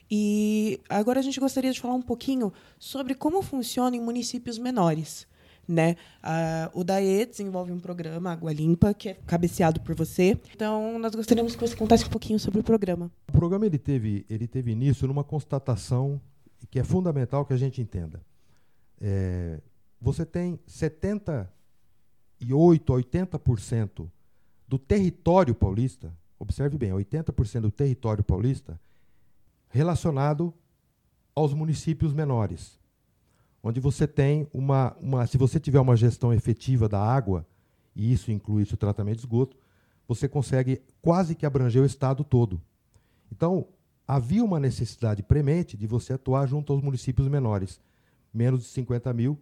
E 0.08 0.80
agora 0.88 1.18
a 1.18 1.22
gente 1.22 1.40
gostaria 1.40 1.72
de 1.72 1.80
falar 1.80 1.94
um 1.94 2.02
pouquinho 2.02 2.52
sobre 2.78 3.14
como 3.14 3.42
funciona 3.42 3.96
em 3.96 4.00
municípios 4.00 4.58
menores. 4.58 5.26
Né? 5.68 5.96
Ah, 6.22 6.70
o 6.74 6.82
DAE 6.82 7.26
desenvolve 7.26 7.70
um 7.70 7.78
programa, 7.78 8.32
Água 8.32 8.52
Limpa, 8.52 8.92
que 8.92 9.10
é 9.10 9.14
cabeceado 9.26 9.80
por 9.80 9.94
você. 9.94 10.36
Então, 10.54 10.98
nós 10.98 11.14
gostaríamos 11.14 11.54
que 11.54 11.60
você 11.60 11.76
contasse 11.76 12.04
um 12.04 12.08
pouquinho 12.08 12.40
sobre 12.40 12.60
o 12.60 12.64
programa. 12.64 13.10
O 13.28 13.32
programa 13.32 13.66
ele 13.66 13.78
teve, 13.78 14.26
ele 14.28 14.48
teve 14.48 14.72
início 14.72 15.06
numa 15.06 15.22
constatação 15.22 16.20
que 16.70 16.78
é 16.78 16.84
fundamental 16.84 17.44
que 17.44 17.52
a 17.52 17.56
gente 17.56 17.80
entenda. 17.80 18.20
É, 19.00 19.60
você 20.00 20.26
tem 20.26 20.58
78% 20.68 21.46
a 22.40 22.46
80% 22.46 24.08
do 24.66 24.78
território 24.78 25.54
paulista, 25.54 26.12
observe 26.38 26.78
bem, 26.78 26.90
80% 26.90 27.60
do 27.60 27.70
território 27.70 28.24
paulista 28.24 28.80
relacionado 29.68 30.52
aos 31.34 31.54
municípios 31.54 32.12
menores, 32.12 32.79
onde 33.62 33.80
você 33.80 34.06
tem 34.06 34.48
uma, 34.52 34.96
uma 35.00 35.26
se 35.26 35.36
você 35.36 35.60
tiver 35.60 35.80
uma 35.80 35.96
gestão 35.96 36.32
efetiva 36.32 36.88
da 36.88 37.00
água, 37.00 37.46
e 37.94 38.12
isso 38.12 38.30
inclui 38.30 38.62
o 38.62 38.76
tratamento 38.76 39.16
de 39.16 39.22
esgoto, 39.22 39.56
você 40.06 40.28
consegue 40.28 40.82
quase 41.00 41.34
que 41.34 41.46
abranger 41.46 41.82
o 41.82 41.86
estado 41.86 42.24
todo. 42.24 42.60
Então, 43.30 43.68
havia 44.06 44.44
uma 44.44 44.58
necessidade 44.58 45.22
premente 45.22 45.76
de 45.76 45.86
você 45.86 46.14
atuar 46.14 46.46
junto 46.46 46.72
aos 46.72 46.82
municípios 46.82 47.28
menores, 47.28 47.80
menos 48.32 48.60
de 48.60 48.66
50 48.66 49.12
mil, 49.12 49.38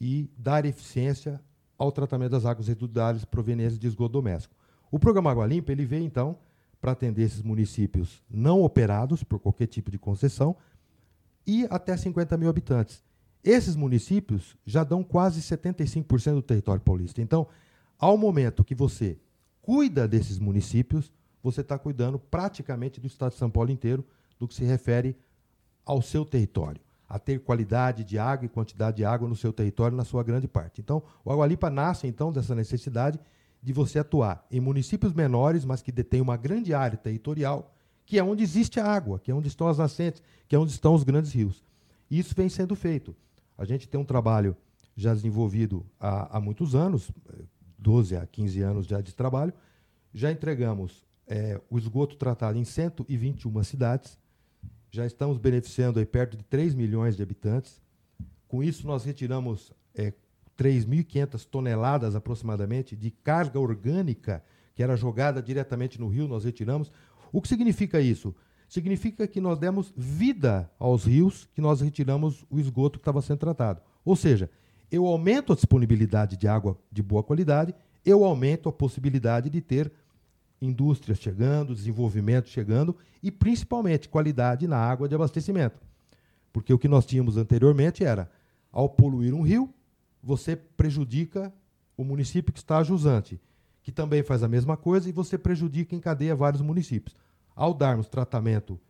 e 0.00 0.30
dar 0.38 0.64
eficiência 0.64 1.40
ao 1.76 1.92
tratamento 1.92 2.30
das 2.30 2.46
águas 2.46 2.68
residuais 2.68 3.24
provenientes 3.24 3.78
de 3.78 3.86
esgoto 3.86 4.12
doméstico. 4.12 4.54
O 4.90 4.98
programa 4.98 5.30
Água 5.30 5.46
Limpa 5.46 5.72
ele 5.72 5.84
veio, 5.84 6.04
então, 6.04 6.38
para 6.80 6.92
atender 6.92 7.22
esses 7.22 7.42
municípios 7.42 8.22
não 8.30 8.62
operados 8.62 9.22
por 9.22 9.38
qualquer 9.38 9.66
tipo 9.66 9.90
de 9.90 9.98
concessão 9.98 10.56
e 11.46 11.66
até 11.70 11.96
50 11.96 12.36
mil 12.36 12.48
habitantes. 12.48 13.04
Esses 13.42 13.74
municípios 13.74 14.56
já 14.66 14.84
dão 14.84 15.02
quase 15.02 15.40
75% 15.40 16.34
do 16.34 16.42
território 16.42 16.82
paulista. 16.82 17.22
Então, 17.22 17.46
ao 17.98 18.16
momento 18.16 18.64
que 18.64 18.74
você 18.74 19.18
cuida 19.62 20.06
desses 20.06 20.38
municípios, 20.38 21.10
você 21.42 21.62
está 21.62 21.78
cuidando 21.78 22.18
praticamente 22.18 23.00
do 23.00 23.06
estado 23.06 23.32
de 23.32 23.38
São 23.38 23.50
Paulo 23.50 23.70
inteiro, 23.70 24.04
do 24.38 24.46
que 24.46 24.54
se 24.54 24.64
refere 24.64 25.16
ao 25.84 26.02
seu 26.02 26.24
território, 26.24 26.80
a 27.08 27.18
ter 27.18 27.40
qualidade 27.40 28.04
de 28.04 28.18
água 28.18 28.46
e 28.46 28.48
quantidade 28.48 28.98
de 28.98 29.04
água 29.04 29.28
no 29.28 29.36
seu 29.36 29.52
território, 29.52 29.96
na 29.96 30.04
sua 30.04 30.22
grande 30.22 30.46
parte. 30.46 30.80
Então, 30.80 31.02
o 31.24 31.32
Água 31.32 31.46
Limpa 31.46 31.70
nasce, 31.70 32.06
então, 32.06 32.32
dessa 32.32 32.54
necessidade 32.54 33.18
de 33.62 33.72
você 33.72 33.98
atuar 33.98 34.46
em 34.50 34.60
municípios 34.60 35.12
menores, 35.12 35.64
mas 35.64 35.82
que 35.82 35.92
detêm 35.92 36.20
uma 36.20 36.36
grande 36.36 36.72
área 36.72 36.96
territorial, 36.96 37.74
que 38.06 38.18
é 38.18 38.24
onde 38.24 38.42
existe 38.42 38.80
a 38.80 38.86
água, 38.86 39.18
que 39.18 39.30
é 39.30 39.34
onde 39.34 39.48
estão 39.48 39.68
as 39.68 39.78
nascentes, 39.78 40.22
que 40.48 40.56
é 40.56 40.58
onde 40.58 40.72
estão 40.72 40.94
os 40.94 41.04
grandes 41.04 41.32
rios. 41.32 41.62
Isso 42.10 42.34
vem 42.34 42.48
sendo 42.48 42.74
feito. 42.74 43.14
A 43.60 43.66
gente 43.66 43.86
tem 43.86 44.00
um 44.00 44.04
trabalho 44.06 44.56
já 44.96 45.12
desenvolvido 45.12 45.84
há, 46.00 46.38
há 46.38 46.40
muitos 46.40 46.74
anos, 46.74 47.12
12 47.78 48.16
a 48.16 48.26
15 48.26 48.62
anos 48.62 48.86
já 48.86 49.02
de 49.02 49.14
trabalho. 49.14 49.52
Já 50.14 50.32
entregamos 50.32 51.04
é, 51.26 51.60
o 51.68 51.76
esgoto 51.76 52.16
tratado 52.16 52.56
em 52.56 52.64
121 52.64 53.62
cidades. 53.62 54.18
Já 54.90 55.04
estamos 55.04 55.36
beneficiando 55.36 55.98
aí 55.98 56.06
perto 56.06 56.38
de 56.38 56.44
3 56.44 56.74
milhões 56.74 57.16
de 57.16 57.22
habitantes. 57.22 57.82
Com 58.48 58.62
isso, 58.62 58.86
nós 58.86 59.04
retiramos 59.04 59.74
é, 59.94 60.14
3.500 60.56 61.44
toneladas 61.44 62.16
aproximadamente 62.16 62.96
de 62.96 63.10
carga 63.10 63.60
orgânica 63.60 64.42
que 64.74 64.82
era 64.82 64.96
jogada 64.96 65.42
diretamente 65.42 66.00
no 66.00 66.08
rio, 66.08 66.26
nós 66.26 66.44
retiramos. 66.44 66.90
O 67.30 67.42
que 67.42 67.48
significa 67.48 68.00
isso? 68.00 68.34
Significa 68.70 69.26
que 69.26 69.40
nós 69.40 69.58
demos 69.58 69.92
vida 69.96 70.70
aos 70.78 71.04
rios, 71.04 71.48
que 71.52 71.60
nós 71.60 71.80
retiramos 71.80 72.46
o 72.48 72.60
esgoto 72.60 73.00
que 73.00 73.02
estava 73.02 73.20
sendo 73.20 73.38
tratado. 73.38 73.82
Ou 74.04 74.14
seja, 74.14 74.48
eu 74.92 75.06
aumento 75.06 75.52
a 75.52 75.56
disponibilidade 75.56 76.36
de 76.36 76.46
água 76.46 76.78
de 76.90 77.02
boa 77.02 77.20
qualidade, 77.20 77.74
eu 78.06 78.24
aumento 78.24 78.68
a 78.68 78.72
possibilidade 78.72 79.50
de 79.50 79.60
ter 79.60 79.90
indústrias 80.62 81.18
chegando, 81.18 81.74
desenvolvimento 81.74 82.48
chegando 82.48 82.96
e 83.20 83.28
principalmente 83.28 84.08
qualidade 84.08 84.68
na 84.68 84.76
água 84.76 85.08
de 85.08 85.16
abastecimento. 85.16 85.82
Porque 86.52 86.72
o 86.72 86.78
que 86.78 86.86
nós 86.86 87.04
tínhamos 87.04 87.36
anteriormente 87.36 88.04
era, 88.04 88.30
ao 88.70 88.88
poluir 88.88 89.34
um 89.34 89.42
rio, 89.42 89.68
você 90.22 90.54
prejudica 90.54 91.52
o 91.96 92.04
município 92.04 92.52
que 92.52 92.60
está 92.60 92.84
jusante, 92.84 93.40
que 93.82 93.90
também 93.90 94.22
faz 94.22 94.44
a 94.44 94.48
mesma 94.48 94.76
coisa, 94.76 95.08
e 95.08 95.12
você 95.12 95.36
prejudica 95.36 95.96
em 95.96 96.00
cadeia 96.00 96.36
vários 96.36 96.62
municípios. 96.62 97.16
Ao 97.60 97.74
darmos 97.74 98.08
tratamento, 98.08 98.80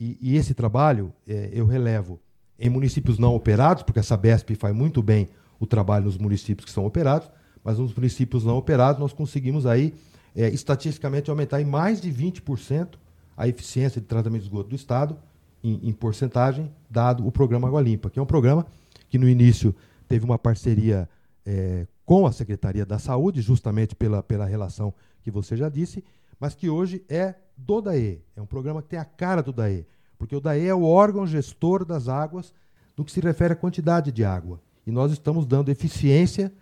e, 0.00 0.18
e 0.20 0.34
esse 0.34 0.52
trabalho 0.52 1.12
é, 1.28 1.48
eu 1.52 1.64
relevo 1.64 2.18
em 2.58 2.68
municípios 2.68 3.20
não 3.20 3.36
operados, 3.36 3.84
porque 3.84 4.00
essa 4.00 4.16
BESP 4.16 4.56
faz 4.56 4.74
muito 4.74 5.00
bem 5.00 5.28
o 5.60 5.64
trabalho 5.64 6.06
nos 6.06 6.18
municípios 6.18 6.64
que 6.64 6.72
são 6.72 6.84
operados, 6.84 7.30
mas 7.62 7.78
nos 7.78 7.94
municípios 7.94 8.44
não 8.44 8.56
operados 8.56 9.00
nós 9.00 9.12
conseguimos 9.12 9.64
aí, 9.64 9.94
é, 10.34 10.48
estatisticamente, 10.48 11.30
aumentar 11.30 11.60
em 11.60 11.64
mais 11.64 12.00
de 12.00 12.10
20% 12.10 12.98
a 13.36 13.46
eficiência 13.46 14.00
de 14.00 14.08
tratamento 14.08 14.40
de 14.40 14.48
esgoto 14.48 14.70
do 14.70 14.74
Estado, 14.74 15.16
em, 15.62 15.78
em 15.88 15.92
porcentagem, 15.92 16.68
dado 16.90 17.24
o 17.24 17.30
programa 17.30 17.68
Água 17.68 17.80
Limpa, 17.80 18.10
que 18.10 18.18
é 18.18 18.22
um 18.22 18.26
programa 18.26 18.66
que 19.08 19.18
no 19.18 19.28
início 19.28 19.72
teve 20.08 20.24
uma 20.24 20.36
parceria 20.36 21.08
é, 21.46 21.86
com 22.04 22.26
a 22.26 22.32
Secretaria 22.32 22.84
da 22.84 22.98
Saúde, 22.98 23.40
justamente 23.40 23.94
pela, 23.94 24.20
pela 24.20 24.46
relação 24.46 24.92
que 25.22 25.30
você 25.30 25.56
já 25.56 25.68
disse, 25.68 26.02
mas 26.40 26.56
que 26.56 26.68
hoje 26.68 27.04
é 27.08 27.36
do 27.56 27.80
DAE. 27.80 28.22
É 28.36 28.42
um 28.42 28.46
programa 28.46 28.82
que 28.82 28.88
tem 28.88 28.98
a 28.98 29.04
cara 29.04 29.42
do 29.42 29.52
DAE, 29.52 29.86
porque 30.18 30.36
o 30.36 30.40
DAE 30.40 30.66
é 30.66 30.74
o 30.74 30.84
órgão 30.84 31.26
gestor 31.26 31.84
das 31.84 32.08
águas 32.08 32.52
no 32.96 33.04
que 33.04 33.12
se 33.12 33.20
refere 33.20 33.52
à 33.52 33.56
quantidade 33.56 34.12
de 34.12 34.24
água. 34.24 34.60
E 34.86 34.90
nós 34.90 35.12
estamos 35.12 35.46
dando 35.46 35.70
eficiência 35.70 36.52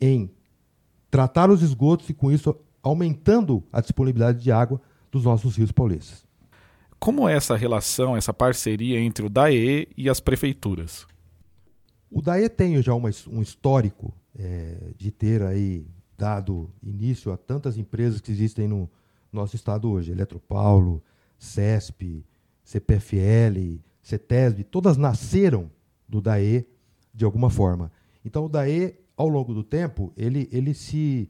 em 0.00 0.30
tratar 1.10 1.50
os 1.50 1.62
esgotos 1.62 2.08
e, 2.08 2.14
com 2.14 2.30
isso, 2.30 2.54
aumentando 2.82 3.62
a 3.72 3.80
disponibilidade 3.80 4.42
de 4.42 4.50
água 4.50 4.80
dos 5.10 5.24
nossos 5.24 5.56
rios 5.56 5.72
paulistas. 5.72 6.24
Como 6.98 7.28
é 7.28 7.34
essa 7.34 7.56
relação, 7.56 8.16
essa 8.16 8.32
parceria 8.32 8.98
entre 9.00 9.24
o 9.24 9.30
DAE 9.30 9.88
e 9.96 10.08
as 10.08 10.20
prefeituras? 10.20 11.06
O 12.10 12.20
DAE 12.20 12.48
tem 12.48 12.80
já 12.82 12.94
uma, 12.94 13.10
um 13.28 13.40
histórico 13.40 14.12
é, 14.36 14.92
de 14.96 15.10
ter 15.10 15.42
aí 15.42 15.86
dado 16.18 16.70
início 16.82 17.32
a 17.32 17.36
tantas 17.36 17.78
empresas 17.78 18.20
que 18.20 18.30
existem 18.30 18.68
no 18.68 18.90
nosso 19.32 19.56
estado 19.56 19.90
hoje. 19.90 20.12
Eletropaulo, 20.12 21.02
CESP, 21.38 22.24
CPFL, 22.64 23.80
CETESB, 24.02 24.64
todas 24.64 24.96
nasceram 24.96 25.70
do 26.08 26.20
DAE 26.20 26.66
de 27.14 27.24
alguma 27.24 27.50
forma. 27.50 27.90
Então 28.24 28.44
o 28.44 28.48
DAE, 28.48 28.94
ao 29.16 29.28
longo 29.28 29.54
do 29.54 29.62
tempo, 29.62 30.12
ele, 30.16 30.48
ele 30.52 30.74
se, 30.74 31.28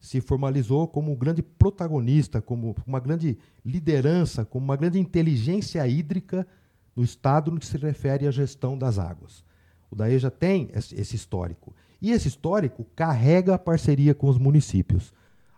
se 0.00 0.20
formalizou 0.20 0.86
como 0.86 1.12
um 1.12 1.16
grande 1.16 1.42
protagonista, 1.42 2.40
como 2.40 2.76
uma 2.86 3.00
grande 3.00 3.38
liderança, 3.64 4.44
como 4.44 4.64
uma 4.64 4.76
grande 4.76 4.98
inteligência 4.98 5.86
hídrica 5.86 6.46
no 6.94 7.02
Estado 7.02 7.50
no 7.50 7.58
que 7.58 7.66
se 7.66 7.78
refere 7.78 8.26
à 8.26 8.30
gestão 8.30 8.76
das 8.76 8.98
águas. 8.98 9.44
O 9.90 9.96
DAE 9.96 10.18
já 10.18 10.30
tem 10.30 10.70
esse 10.74 11.16
histórico. 11.16 11.74
E 12.00 12.10
esse 12.10 12.28
histórico 12.28 12.84
carrega 12.96 13.54
a 13.54 13.58
parceria 13.58 14.14
com 14.14 14.28
os 14.28 14.38
municípios. 14.38 15.12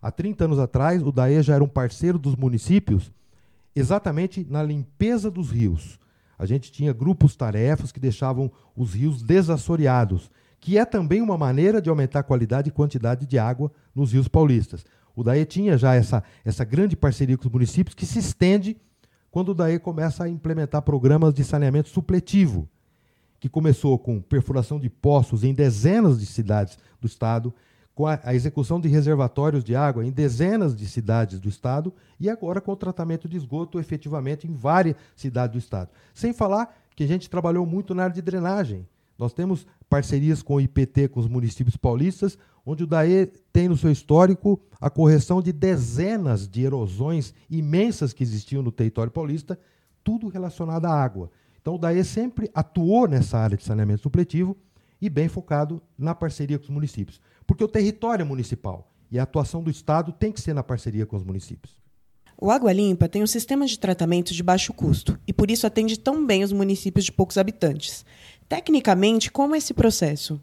Há 0.05 0.11
30 0.11 0.45
anos 0.45 0.59
atrás, 0.59 1.03
o 1.03 1.11
DAE 1.11 1.43
já 1.43 1.55
era 1.55 1.65
um 1.65 1.69
parceiro 1.69 2.19
dos 2.19 2.37
municípios 2.37 3.11
exatamente 3.75 4.47
na 4.51 4.63
limpeza 4.63 5.31
dos 5.31 5.51
rios. 5.51 5.99
A 6.39 6.45
gente 6.45 6.71
tinha 6.71 6.93
grupos 6.93 7.35
tarefas 7.35 7.91
que 7.91 7.99
deixavam 7.99 8.53
os 8.77 8.93
rios 8.93 9.23
desassoreados, 9.23 10.31
que 10.61 10.77
é 10.77 10.85
também 10.85 11.23
uma 11.23 11.39
maneira 11.39 11.81
de 11.81 11.89
aumentar 11.89 12.19
a 12.19 12.23
qualidade 12.23 12.69
e 12.69 12.71
quantidade 12.71 13.25
de 13.25 13.39
água 13.39 13.73
nos 13.95 14.13
rios 14.13 14.29
paulistas. 14.29 14.85
O 15.17 15.25
DAE 15.25 15.47
tinha 15.47 15.79
já 15.79 15.95
essa, 15.95 16.23
essa 16.45 16.67
grande 16.67 16.95
parceria 16.95 17.39
com 17.39 17.47
os 17.47 17.53
municípios 17.53 17.95
que 17.95 18.05
se 18.05 18.19
estende 18.19 18.77
quando 19.31 19.53
o 19.53 19.55
DAE 19.55 19.79
começa 19.79 20.25
a 20.25 20.29
implementar 20.29 20.83
programas 20.83 21.33
de 21.33 21.43
saneamento 21.43 21.89
supletivo 21.89 22.69
que 23.41 23.49
começou 23.49 23.99
com 23.99 24.21
perfuração 24.21 24.79
de 24.79 24.91
poços 24.91 25.45
em 25.45 25.55
dezenas 25.55 26.21
de 26.21 26.27
cidades 26.27 26.79
do 27.01 27.07
estado, 27.07 27.55
com 27.95 28.07
a, 28.07 28.19
a, 28.25 28.35
execução 28.35 28.81
de 28.81 28.89
reservatórios 28.89 29.63
de 29.63 29.77
água 29.77 30.05
em 30.05 30.11
dezenas 30.11 30.75
de 30.75 30.87
cidades 30.87 31.39
do 31.39 31.49
estado 31.49 31.95
e 32.19 32.29
agora 32.29 32.61
com 32.61 32.73
o 32.73 32.77
tratamento 32.77 33.29
de 33.29 33.37
esgoto 33.37 33.79
efetivamente 33.79 34.49
em 34.49 34.53
várias 34.53 34.97
cidades 35.15 35.53
do 35.53 35.59
estado. 35.59 35.91
Sem 36.13 36.33
falar 36.33 36.77
que 36.97 37.05
a 37.05 37.07
gente 37.07 37.31
trabalhou 37.31 37.65
muito 37.65 37.95
na 37.95 38.05
área 38.05 38.15
de 38.15 38.23
drenagem. 38.23 38.87
Nós 39.17 39.33
temos 39.33 39.65
parcerias 39.89 40.43
com 40.43 40.55
o 40.55 40.61
IPT, 40.61 41.09
com 41.09 41.21
os 41.21 41.29
municípios 41.29 41.77
paulistas, 41.77 42.37
onde 42.67 42.83
o 42.83 42.87
DAE 42.87 43.27
tem 43.53 43.69
no 43.69 43.77
seu 43.77 43.91
histórico 43.91 44.61
a 44.81 44.91
correção 44.91 45.41
de 45.41 45.53
dezenas 45.53 46.49
de 46.49 46.63
erosões 46.63 47.33
imensas 47.49 48.13
que 48.13 48.25
existiam 48.25 48.63
no 48.63 48.73
território 48.73 49.13
paulista, 49.13 49.59
tudo 50.03 50.27
relacionado 50.27 50.87
à 50.87 50.91
água. 50.91 51.31
Então 51.61 51.77
o 51.77 51.79
DAE 51.79 52.03
sempre 52.05 52.51
atuou 52.53 53.07
nessa 53.07 53.39
área 53.39 53.57
de 53.57 53.63
saneamento 53.63 54.03
supletivo 54.03 54.57
e 55.01 55.09
bem 55.09 55.29
focado 55.29 55.83
na 55.97 56.15
parceria 56.15 56.59
com 56.59 56.65
os 56.65 56.71
municípios. 56.71 57.21
Porque 57.47 57.65
o 57.65 57.69
território 57.69 58.23
é 58.23 58.27
municipal 58.27 58.91
e 59.11 59.19
a 59.19 59.23
atuação 59.23 59.63
do 59.63 59.71
Estado 59.71 60.13
tem 60.13 60.33
que 60.33 60.41
ser 60.41 60.55
na 60.55 60.63
parceria 60.63 61.07
com 61.07 61.17
os 61.17 61.25
municípios. 61.25 61.77
O 62.37 62.51
Água 62.51 62.73
Limpa 62.73 63.09
tem 63.09 63.23
um 63.23 63.27
sistema 63.27 63.65
de 63.67 63.79
tratamento 63.79 64.35
de 64.35 64.43
baixo 64.43 64.73
custo 64.73 65.19
e 65.27 65.33
por 65.33 65.51
isso 65.51 65.67
atende 65.67 65.99
tão 65.99 66.27
bem 66.27 66.43
os 66.43 66.53
municípios 66.53 67.05
de 67.05 67.13
poucos 67.13 67.39
habitantes. 67.39 68.05
Tecnicamente, 68.49 69.31
como 69.31 69.55
é 69.55 69.59
esse 69.59 69.73
processo? 69.73 70.41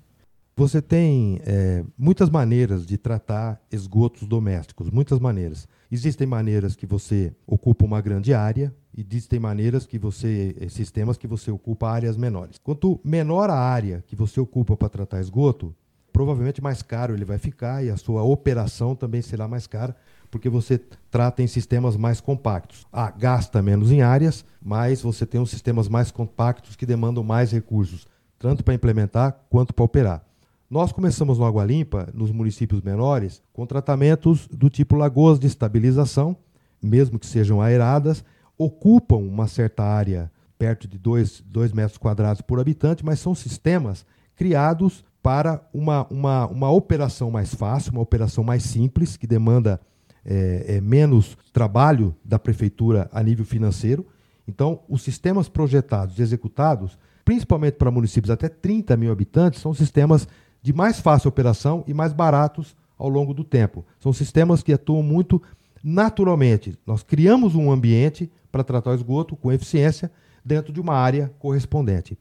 Você 0.55 0.81
tem 0.81 1.39
é, 1.45 1.83
muitas 1.97 2.29
maneiras 2.29 2.85
de 2.85 2.97
tratar 2.97 3.61
esgotos 3.71 4.27
domésticos, 4.27 4.89
muitas 4.89 5.19
maneiras. 5.19 5.67
Existem 5.91 6.27
maneiras 6.27 6.75
que 6.75 6.85
você 6.85 7.33
ocupa 7.45 7.85
uma 7.85 8.01
grande 8.01 8.33
área, 8.33 8.73
e 8.95 9.01
existem 9.01 9.39
maneiras 9.39 9.85
que 9.85 9.97
você, 9.97 10.55
eh, 10.59 10.67
sistemas 10.67 11.17
que 11.17 11.27
você 11.27 11.49
ocupa 11.49 11.89
áreas 11.89 12.17
menores. 12.17 12.57
Quanto 12.57 12.99
menor 13.03 13.49
a 13.49 13.57
área 13.57 14.03
que 14.05 14.15
você 14.15 14.39
ocupa 14.39 14.75
para 14.75 14.89
tratar 14.89 15.21
esgoto, 15.21 15.73
provavelmente 16.21 16.61
mais 16.61 16.83
caro 16.83 17.15
ele 17.15 17.25
vai 17.25 17.39
ficar 17.39 17.83
e 17.83 17.89
a 17.89 17.97
sua 17.97 18.21
operação 18.21 18.95
também 18.95 19.23
será 19.23 19.47
mais 19.47 19.65
cara, 19.65 19.95
porque 20.29 20.47
você 20.47 20.79
trata 21.09 21.41
em 21.41 21.47
sistemas 21.47 21.97
mais 21.97 22.21
compactos. 22.21 22.85
Ah, 22.93 23.09
gasta 23.09 23.59
menos 23.59 23.91
em 23.91 24.03
áreas, 24.03 24.45
mas 24.61 25.01
você 25.01 25.25
tem 25.25 25.41
uns 25.41 25.49
sistemas 25.49 25.87
mais 25.87 26.11
compactos 26.11 26.75
que 26.75 26.85
demandam 26.85 27.23
mais 27.23 27.51
recursos, 27.51 28.05
tanto 28.37 28.63
para 28.63 28.75
implementar 28.75 29.35
quanto 29.49 29.73
para 29.73 29.83
operar. 29.83 30.23
Nós 30.69 30.91
começamos 30.91 31.39
no 31.39 31.45
Água 31.45 31.65
Limpa, 31.65 32.07
nos 32.13 32.29
municípios 32.29 32.83
menores, 32.83 33.41
com 33.51 33.65
tratamentos 33.65 34.47
do 34.47 34.69
tipo 34.69 34.95
lagoas 34.95 35.39
de 35.39 35.47
estabilização, 35.47 36.37
mesmo 36.79 37.17
que 37.17 37.25
sejam 37.25 37.59
aeradas, 37.59 38.23
ocupam 38.59 39.17
uma 39.17 39.47
certa 39.47 39.83
área 39.83 40.31
perto 40.55 40.87
de 40.87 40.99
2 40.99 41.43
metros 41.73 41.97
quadrados 41.97 42.43
por 42.43 42.59
habitante, 42.59 43.03
mas 43.03 43.19
são 43.19 43.33
sistemas 43.33 44.05
criados 44.35 45.03
para 45.21 45.61
uma, 45.73 46.05
uma, 46.09 46.47
uma 46.47 46.71
operação 46.71 47.29
mais 47.29 47.53
fácil, 47.53 47.91
uma 47.91 48.01
operação 48.01 48.43
mais 48.43 48.63
simples, 48.63 49.15
que 49.17 49.27
demanda 49.27 49.79
é, 50.25 50.77
é, 50.77 50.81
menos 50.81 51.37
trabalho 51.53 52.15
da 52.23 52.39
prefeitura 52.39 53.09
a 53.11 53.21
nível 53.21 53.45
financeiro. 53.45 54.05
Então, 54.47 54.81
os 54.89 55.03
sistemas 55.03 55.47
projetados 55.47 56.17
e 56.17 56.21
executados, 56.21 56.97
principalmente 57.23 57.75
para 57.75 57.91
municípios 57.91 58.31
até 58.31 58.49
30 58.49 58.97
mil 58.97 59.11
habitantes, 59.11 59.61
são 59.61 59.73
sistemas 59.73 60.27
de 60.61 60.73
mais 60.73 60.99
fácil 60.99 61.29
operação 61.29 61.83
e 61.87 61.93
mais 61.93 62.13
baratos 62.13 62.75
ao 62.97 63.09
longo 63.09 63.33
do 63.33 63.43
tempo. 63.43 63.85
São 63.99 64.13
sistemas 64.13 64.61
que 64.61 64.73
atuam 64.73 65.03
muito 65.03 65.41
naturalmente. 65.83 66.77
Nós 66.85 67.03
criamos 67.03 67.55
um 67.55 67.71
ambiente 67.71 68.31
para 68.51 68.63
tratar 68.63 68.91
o 68.91 68.95
esgoto 68.95 69.35
com 69.35 69.51
eficiência 69.51 70.11
dentro 70.43 70.73
de 70.73 70.79
uma 70.81 70.93
área 70.93 71.31
correspondente. 71.39 72.17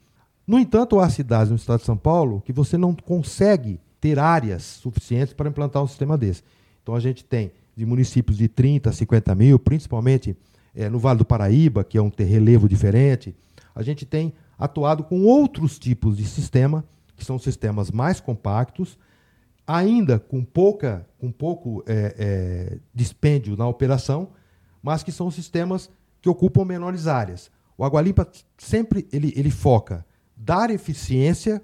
No 0.50 0.58
entanto, 0.58 0.98
há 0.98 1.08
cidades 1.08 1.48
no 1.48 1.54
estado 1.54 1.78
de 1.78 1.86
São 1.86 1.96
Paulo 1.96 2.42
que 2.44 2.52
você 2.52 2.76
não 2.76 2.92
consegue 2.92 3.78
ter 4.00 4.18
áreas 4.18 4.64
suficientes 4.64 5.32
para 5.32 5.48
implantar 5.48 5.80
um 5.80 5.86
sistema 5.86 6.18
desse. 6.18 6.42
Então 6.82 6.92
a 6.92 6.98
gente 6.98 7.24
tem 7.24 7.52
de 7.76 7.86
municípios 7.86 8.36
de 8.36 8.48
30 8.48 8.90
a 8.90 8.92
50 8.92 9.32
mil, 9.36 9.60
principalmente 9.60 10.36
é, 10.74 10.88
no 10.88 10.98
Vale 10.98 11.20
do 11.20 11.24
Paraíba, 11.24 11.84
que 11.84 11.96
é 11.96 12.02
um 12.02 12.10
relevo 12.18 12.68
diferente. 12.68 13.32
A 13.72 13.80
gente 13.84 14.04
tem 14.04 14.32
atuado 14.58 15.04
com 15.04 15.22
outros 15.22 15.78
tipos 15.78 16.16
de 16.16 16.24
sistema, 16.24 16.84
que 17.14 17.24
são 17.24 17.38
sistemas 17.38 17.92
mais 17.92 18.18
compactos, 18.18 18.98
ainda 19.64 20.18
com, 20.18 20.42
pouca, 20.42 21.06
com 21.20 21.30
pouco 21.30 21.84
é, 21.86 22.16
é, 22.18 22.78
dispêndio 22.92 23.56
na 23.56 23.68
operação, 23.68 24.30
mas 24.82 25.04
que 25.04 25.12
são 25.12 25.30
sistemas 25.30 25.88
que 26.20 26.28
ocupam 26.28 26.64
menores 26.64 27.06
áreas. 27.06 27.52
O 27.78 27.84
Água 27.84 28.02
Limpa 28.02 28.28
sempre 28.58 29.06
ele, 29.12 29.32
ele 29.36 29.52
foca 29.52 30.04
dar 30.40 30.70
eficiência, 30.70 31.62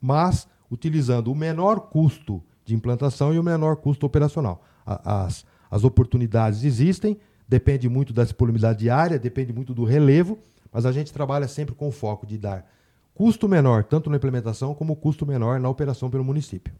mas 0.00 0.48
utilizando 0.70 1.30
o 1.30 1.34
menor 1.34 1.80
custo 1.80 2.42
de 2.64 2.74
implantação 2.74 3.32
e 3.32 3.38
o 3.38 3.42
menor 3.42 3.76
custo 3.76 4.04
operacional. 4.04 4.64
As, 4.84 5.46
as 5.70 5.84
oportunidades 5.84 6.64
existem, 6.64 7.16
depende 7.48 7.88
muito 7.88 8.12
da 8.12 8.24
disponibilidade 8.24 8.80
de 8.80 8.90
área, 8.90 9.18
depende 9.18 9.52
muito 9.52 9.72
do 9.72 9.84
relevo, 9.84 10.38
mas 10.72 10.84
a 10.84 10.90
gente 10.90 11.12
trabalha 11.12 11.46
sempre 11.46 11.74
com 11.74 11.88
o 11.88 11.92
foco 11.92 12.26
de 12.26 12.36
dar 12.36 12.68
custo 13.14 13.48
menor, 13.48 13.84
tanto 13.84 14.10
na 14.10 14.16
implementação 14.16 14.74
como 14.74 14.96
custo 14.96 15.24
menor 15.24 15.60
na 15.60 15.68
operação 15.68 16.10
pelo 16.10 16.24
município. 16.24 16.74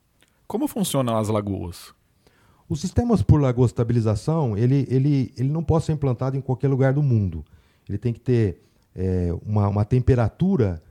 Como 0.49 0.67
funcionam 0.67 1.17
as 1.17 1.29
lagoas? 1.29 1.95
Os 2.69 2.81
sistemas 2.81 3.23
por 3.23 3.41
lagoa 3.41 3.67
estabilização, 3.67 4.59
ele, 4.59 4.87
ele, 4.91 5.33
ele 5.37 5.49
não 5.49 5.63
pode 5.63 5.85
ser 5.85 5.93
implantado 5.93 6.37
em 6.37 6.41
qualquer 6.41 6.67
lugar 6.67 6.93
do 6.93 7.03
mundo. 7.03 7.45
Ele 7.89 7.99
tem 7.99 8.13
que 8.13 8.21
ter 8.21 8.63
é, 8.97 9.33
uma, 9.47 9.69
uma 9.69 9.85
temperatura 9.85 10.83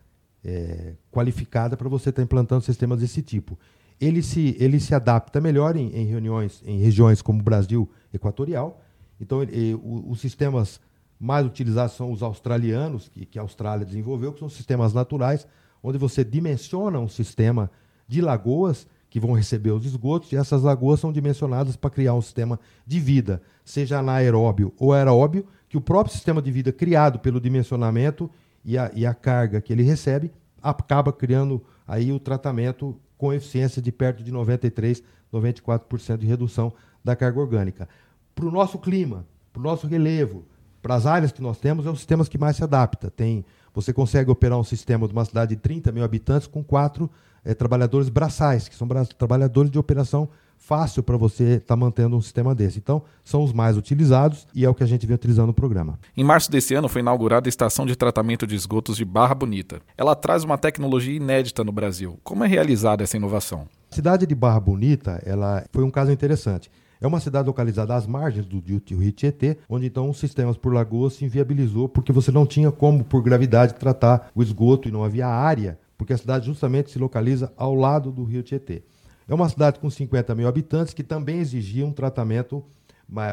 é, 0.46 0.94
qualificada 1.12 1.76
para 1.76 1.90
você 1.90 2.10
estar 2.10 2.22
tá 2.22 2.24
implantando 2.24 2.64
sistemas 2.64 3.00
desse 3.00 3.22
tipo. 3.22 3.58
Ele 4.00 4.22
se, 4.22 4.56
ele 4.60 4.80
se 4.80 4.94
adapta 4.94 5.42
melhor 5.42 5.76
em, 5.76 5.90
em 5.90 6.06
reuniões, 6.06 6.62
em 6.66 6.78
regiões 6.80 7.22
como 7.22 7.40
o 7.40 7.44
Brasil 7.44 7.90
equatorial. 8.14 8.82
Então, 9.20 9.42
ele, 9.42 9.74
o, 9.74 10.12
os 10.12 10.20
sistemas 10.20 10.80
mais 11.20 11.46
utilizados 11.46 11.96
são 11.96 12.12
os 12.12 12.22
australianos, 12.22 13.08
que, 13.08 13.26
que 13.26 13.40
a 13.40 13.42
Austrália 13.42 13.86
desenvolveu, 13.86 14.34
que 14.34 14.40
são 14.40 14.50
sistemas 14.50 14.94
naturais, 14.94 15.48
onde 15.82 15.98
você 15.98 16.24
dimensiona 16.24 17.00
um 17.00 17.08
sistema 17.08 17.72
de 18.08 18.22
lagoas 18.22 18.88
que 19.10 19.20
vão 19.20 19.32
receber 19.32 19.72
os 19.72 19.86
esgotos, 19.86 20.32
e 20.32 20.36
essas 20.36 20.62
lagoas 20.62 21.00
são 21.00 21.12
dimensionadas 21.12 21.78
para 21.78 21.90
criar 21.90 22.14
um 22.14 22.22
sistema 22.22 22.60
de 22.86 23.00
vida, 23.00 23.42
seja 23.64 24.00
anaeróbio 24.00 24.74
ou 24.78 24.92
aeróbio, 24.92 25.46
que 25.70 25.78
o 25.78 25.82
próprio 25.82 26.14
sistema 26.14 26.42
de 26.42 26.52
vida 26.52 26.72
criado 26.74 27.18
pelo 27.20 27.40
dimensionamento 27.40 28.30
e 28.66 28.78
a, 28.78 28.92
e 28.96 29.06
a 29.06 29.14
carga 29.14 29.62
que 29.62 29.72
ele 29.72 29.84
recebe 29.84 30.32
acaba 30.62 31.14
criando 31.14 31.64
aí 31.88 32.12
o 32.12 32.20
tratamento 32.20 33.00
com 33.18 33.32
eficiência 33.32 33.82
de 33.82 33.92
perto 33.92 34.24
de 34.24 34.32
93, 34.32 35.04
94% 35.32 36.18
de 36.18 36.26
redução 36.26 36.74
da 37.04 37.16
carga 37.16 37.40
orgânica. 37.40 37.88
Para 38.34 38.46
o 38.46 38.52
nosso 38.52 38.80
clima, 38.80 39.26
para 39.54 39.60
o 39.60 39.64
nosso 39.64 39.86
relevo, 39.86 40.44
para 40.82 40.96
as 40.96 41.06
áreas 41.06 41.32
que 41.32 41.42
nós 41.42 41.60
temos, 41.60 41.86
é 41.86 41.90
o 41.90 41.96
sistema 41.96 42.26
que 42.26 42.38
mais 42.38 42.58
se 42.58 42.64
adapta. 42.64 43.12
Tem, 43.12 43.46
você 43.74 43.94
consegue 43.94 44.32
operar 44.32 44.60
um 44.60 44.64
sistema 44.64 45.08
de 45.08 45.14
uma 45.14 45.24
cidade 45.24 45.56
de 45.56 45.62
30 45.62 45.92
mil 45.92 46.04
habitantes 46.04 46.48
com 46.48 46.64
quatro 46.64 47.10
é, 47.44 47.54
trabalhadores 47.54 48.10
braçais, 48.10 48.68
que 48.68 48.76
são 48.76 48.88
trabalhadores 49.18 49.70
de 49.70 49.78
operação 49.78 50.28
fácil 50.66 51.04
para 51.04 51.16
você 51.16 51.56
estar 51.56 51.68
tá 51.68 51.76
mantendo 51.76 52.18
um 52.18 52.22
sistema 52.22 52.56
desse. 52.56 52.80
Então, 52.80 53.04
são 53.24 53.44
os 53.44 53.54
mais 53.54 53.78
utilizados 53.78 54.48
e 54.54 54.66
é 54.66 54.70
o 54.70 54.74
que 54.74 54.84
a 54.84 54.88
gente 54.88 55.06
vem 55.06 55.16
utilizando 55.16 55.48
no 55.48 55.54
programa. 55.54 56.00
Em 56.18 56.24
março 56.24 56.50
desse 56.50 56.74
ano 56.74 56.90
foi 56.90 57.02
inaugurada 57.02 57.48
a 57.48 57.50
estação 57.50 57.86
de 57.86 57.96
tratamento 57.96 58.48
de 58.48 58.56
esgotos 58.56 58.98
de 58.98 59.06
Barra 59.06 59.36
Bonita. 59.36 59.80
Ela 59.96 60.16
traz 60.16 60.44
uma 60.44 60.58
tecnologia 60.58 61.16
inédita 61.16 61.64
no 61.64 61.72
Brasil. 61.72 62.20
Como 62.24 62.44
é 62.44 62.48
realizada 62.48 63.04
essa 63.04 63.16
inovação? 63.16 63.68
A 63.92 63.96
cidade 63.96 64.26
de 64.26 64.34
Barra 64.34 64.60
Bonita, 64.60 65.22
ela 65.24 65.64
foi 65.72 65.84
um 65.84 65.92
caso 65.92 66.12
interessante. 66.12 66.72
É 67.00 67.06
uma 67.06 67.20
cidade 67.20 67.48
localizada 67.48 67.94
às 67.94 68.08
margens 68.08 68.48
do 68.48 68.60
Rio 68.60 69.12
Tietê, 69.12 69.58
onde 69.70 69.86
então 69.86 70.10
os 70.10 70.18
sistemas 70.18 70.58
por 70.58 70.74
lagoa 70.74 71.12
se 71.12 71.24
inviabilizou 71.24 71.88
porque 71.88 72.12
você 72.12 72.32
não 72.32 72.46
tinha 72.46 72.72
como, 72.72 73.04
por 73.04 73.22
gravidade, 73.22 73.76
tratar 73.76 74.32
o 74.34 74.42
esgoto 74.42 74.88
e 74.88 74.92
não 74.92 75.04
havia 75.04 75.28
área, 75.28 75.78
porque 75.96 76.14
a 76.14 76.18
cidade 76.18 76.48
justamente 76.48 76.90
se 76.90 76.98
localiza 76.98 77.54
ao 77.56 77.76
lado 77.76 78.12
do 78.12 78.24
Rio 78.24 78.42
Tietê. 78.42 78.84
É 79.28 79.34
uma 79.34 79.50
cidade 79.50 79.80
com 79.80 79.90
50 79.90 80.36
mil 80.36 80.48
habitantes 80.48 80.94
que 80.94 81.04
também 81.04 81.40
exigia 81.40 81.86
um 81.86 81.92
tratamento 81.92 82.64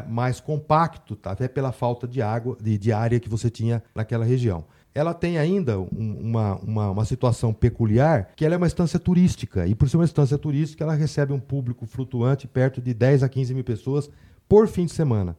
mais 0.07 0.39
compacto, 0.39 1.15
tá? 1.15 1.31
até 1.31 1.47
pela 1.47 1.71
falta 1.71 2.07
de 2.07 2.21
água, 2.21 2.55
de, 2.61 2.77
de, 2.77 2.91
área 2.91 3.19
que 3.19 3.29
você 3.29 3.49
tinha 3.49 3.83
naquela 3.93 4.23
região. 4.23 4.65
Ela 4.93 5.13
tem 5.13 5.39
ainda 5.39 5.79
um, 5.79 6.19
uma, 6.21 6.55
uma, 6.57 6.91
uma, 6.91 7.05
situação 7.05 7.51
peculiar, 7.51 8.29
que 8.35 8.45
ela 8.45 8.53
é 8.53 8.57
uma 8.57 8.67
estância 8.67 8.99
turística, 8.99 9.65
e 9.65 9.73
por 9.73 9.89
ser 9.89 9.97
uma 9.97 10.05
estância 10.05 10.37
turística, 10.37 10.83
ela 10.83 10.93
recebe 10.93 11.33
um 11.33 11.39
público 11.39 11.87
flutuante 11.87 12.47
perto 12.47 12.79
de 12.79 12.93
10 12.93 13.23
a 13.23 13.29
15 13.29 13.53
mil 13.55 13.63
pessoas 13.63 14.09
por 14.47 14.67
fim 14.67 14.85
de 14.85 14.91
semana. 14.91 15.35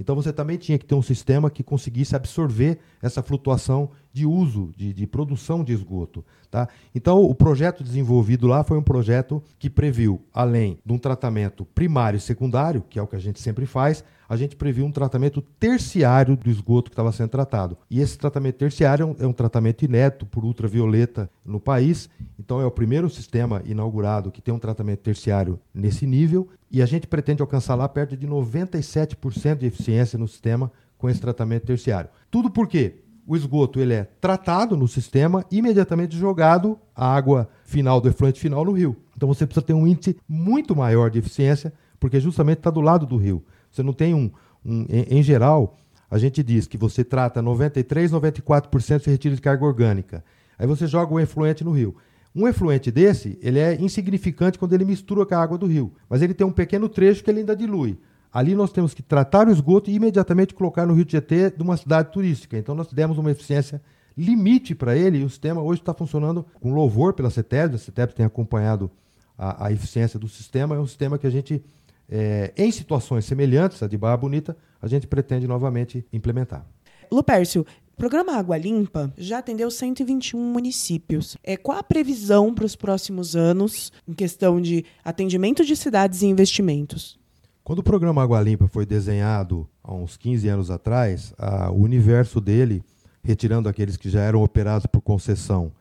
Então 0.00 0.16
você 0.16 0.32
também 0.32 0.56
tinha 0.56 0.78
que 0.78 0.86
ter 0.86 0.94
um 0.94 1.02
sistema 1.02 1.50
que 1.50 1.62
conseguisse 1.62 2.16
absorver 2.16 2.78
essa 3.02 3.22
flutuação 3.22 3.90
de 4.14 4.24
uso, 4.24 4.70
de, 4.76 4.92
de, 4.92 5.06
produção 5.08 5.64
de 5.64 5.72
esgoto. 5.72 6.24
Tá? 6.48 6.68
Então 6.94 7.20
o 7.20 7.34
projeto 7.34 7.82
desenvolvido 7.82 8.46
lá 8.46 8.62
foi 8.62 8.78
um 8.78 8.82
projeto 8.82 9.42
que 9.58 9.68
previu, 9.68 10.22
além 10.32 10.78
de 10.86 10.92
um 10.92 10.98
tratamento 10.98 11.64
primário 11.64 12.16
e 12.16 12.20
secundário, 12.20 12.84
que 12.88 12.96
é 12.96 13.02
o 13.02 13.08
que 13.08 13.16
a 13.16 13.18
gente 13.18 13.40
sempre 13.40 13.66
faz, 13.66 14.04
a 14.28 14.36
gente 14.36 14.54
previu 14.54 14.86
um 14.86 14.92
tratamento 14.92 15.42
terciário 15.42 16.36
do 16.36 16.48
esgoto 16.48 16.90
que 16.90 16.94
estava 16.94 17.10
sendo 17.10 17.28
tratado. 17.28 17.76
E 17.90 18.00
esse 18.00 18.16
tratamento 18.16 18.54
terciário 18.54 19.16
é 19.18 19.26
um 19.26 19.32
tratamento 19.32 19.84
inédito 19.84 20.24
por 20.24 20.44
ultravioleta 20.44 21.28
no 21.44 21.58
país. 21.58 22.08
Então 22.38 22.60
é 22.60 22.64
o 22.64 22.70
primeiro 22.70 23.10
sistema 23.10 23.60
inaugurado 23.66 24.30
que 24.30 24.40
tem 24.40 24.54
um 24.54 24.60
tratamento 24.60 25.00
terciário 25.00 25.58
nesse 25.74 26.06
nível. 26.06 26.48
E 26.70 26.80
a 26.80 26.86
gente 26.86 27.08
pretende 27.08 27.42
alcançar 27.42 27.74
lá 27.74 27.88
perto 27.88 28.16
de 28.16 28.28
97% 28.28 29.56
de 29.56 29.66
eficiência 29.66 30.18
no 30.18 30.28
sistema 30.28 30.70
com 30.96 31.10
esse 31.10 31.20
tratamento 31.20 31.66
terciário. 31.66 32.08
Tudo 32.30 32.50
por 32.50 32.66
quê? 32.66 33.03
O 33.26 33.36
esgoto 33.36 33.80
ele 33.80 33.94
é 33.94 34.04
tratado 34.20 34.76
no 34.76 34.86
sistema 34.86 35.44
e 35.50 35.58
imediatamente 35.58 36.16
jogado 36.16 36.78
a 36.94 37.14
água 37.14 37.48
final 37.64 38.00
do 38.00 38.08
efluente 38.08 38.38
final 38.38 38.64
no 38.64 38.72
rio. 38.72 38.96
Então 39.16 39.26
você 39.26 39.46
precisa 39.46 39.64
ter 39.64 39.72
um 39.72 39.86
índice 39.86 40.16
muito 40.28 40.76
maior 40.76 41.10
de 41.10 41.18
eficiência, 41.18 41.72
porque 41.98 42.20
justamente 42.20 42.58
está 42.58 42.70
do 42.70 42.82
lado 42.82 43.06
do 43.06 43.16
rio. 43.16 43.42
Você 43.70 43.82
não 43.82 43.92
tem 43.92 44.12
um, 44.12 44.30
um 44.64 44.86
em, 44.88 45.18
em, 45.18 45.22
geral, 45.22 45.78
a 46.10 46.18
gente 46.18 46.42
diz 46.42 46.66
que 46.66 46.76
você 46.76 47.02
trata 47.02 47.40
93, 47.40 48.12
94% 48.12 49.04
de 49.04 49.10
retiro 49.10 49.34
de 49.34 49.40
carga 49.40 49.64
orgânica. 49.64 50.22
Aí 50.58 50.66
você 50.66 50.86
joga 50.86 51.14
o 51.14 51.18
efluente 51.18 51.64
no 51.64 51.72
rio. 51.72 51.96
Um 52.34 52.46
efluente 52.46 52.90
desse, 52.90 53.38
ele 53.40 53.58
é 53.58 53.80
insignificante 53.80 54.58
quando 54.58 54.72
ele 54.74 54.84
mistura 54.84 55.24
com 55.24 55.34
a 55.34 55.38
água 55.38 55.56
do 55.56 55.66
rio, 55.66 55.92
mas 56.08 56.20
ele 56.20 56.34
tem 56.34 56.46
um 56.46 56.52
pequeno 56.52 56.88
trecho 56.88 57.22
que 57.22 57.30
ele 57.30 57.40
ainda 57.40 57.56
dilui. 57.56 57.96
Ali 58.34 58.52
nós 58.56 58.72
temos 58.72 58.92
que 58.92 59.00
tratar 59.00 59.46
o 59.46 59.52
esgoto 59.52 59.88
e 59.88 59.94
imediatamente 59.94 60.54
colocar 60.54 60.84
no 60.84 60.92
Rio 60.92 61.04
Tietê 61.04 61.52
de 61.52 61.62
uma 61.62 61.76
cidade 61.76 62.10
turística. 62.10 62.58
Então 62.58 62.74
nós 62.74 62.92
demos 62.92 63.16
uma 63.16 63.30
eficiência 63.30 63.80
limite 64.18 64.74
para 64.74 64.96
ele 64.96 65.18
e 65.18 65.24
o 65.24 65.30
sistema 65.30 65.62
hoje 65.62 65.80
está 65.80 65.94
funcionando 65.94 66.44
com 66.60 66.74
louvor 66.74 67.12
pela 67.12 67.30
CETESB. 67.30 67.76
A 67.76 67.78
CETESB 67.78 68.12
tem 68.12 68.26
acompanhado 68.26 68.90
a, 69.38 69.66
a, 69.66 69.72
eficiência 69.72 70.18
do 70.18 70.26
sistema. 70.26 70.74
É 70.74 70.80
um 70.80 70.86
sistema 70.86 71.16
que 71.16 71.28
a 71.28 71.30
gente 71.30 71.64
é, 72.08 72.52
em 72.56 72.72
situações 72.72 73.24
semelhantes 73.24 73.80
à 73.84 73.86
de 73.86 73.96
Barra 73.96 74.16
Bonita, 74.16 74.56
a 74.82 74.88
gente 74.88 75.06
pretende 75.06 75.46
novamente 75.46 76.04
implementar. 76.12 76.66
Lupércio, 77.12 77.64
o 77.92 77.96
programa 77.96 78.36
Água 78.36 78.58
Limpa 78.58 79.14
já 79.16 79.38
atendeu 79.38 79.70
121 79.70 80.40
municípios. 80.40 81.36
É, 81.44 81.56
qual 81.56 81.78
a 81.78 81.84
previsão 81.84 82.52
para 82.52 82.64
os 82.64 82.74
próximos 82.74 83.36
anos 83.36 83.92
em 84.08 84.12
questão 84.12 84.60
de 84.60 84.84
atendimento 85.04 85.64
de 85.64 85.76
cidades 85.76 86.22
e 86.22 86.26
investimentos? 86.26 87.16
Quando 87.64 87.78
o 87.78 87.82
programa 87.82 88.22
Água 88.22 88.42
Limpa 88.42 88.68
foi 88.68 88.84
desenhado 88.84 89.66
há 89.82 89.94
uns 89.94 90.18
15 90.18 90.46
anos 90.48 90.70
atrás, 90.70 91.32
a, 91.38 91.70
o 91.70 91.80
universo 91.80 92.38
dele, 92.38 92.84
retirando 93.22 93.70
aqueles 93.70 93.96
que 93.96 94.10
já 94.10 94.20
eram 94.20 94.42
operados 94.42 94.84
por 94.84 95.00
concessão 95.00 95.72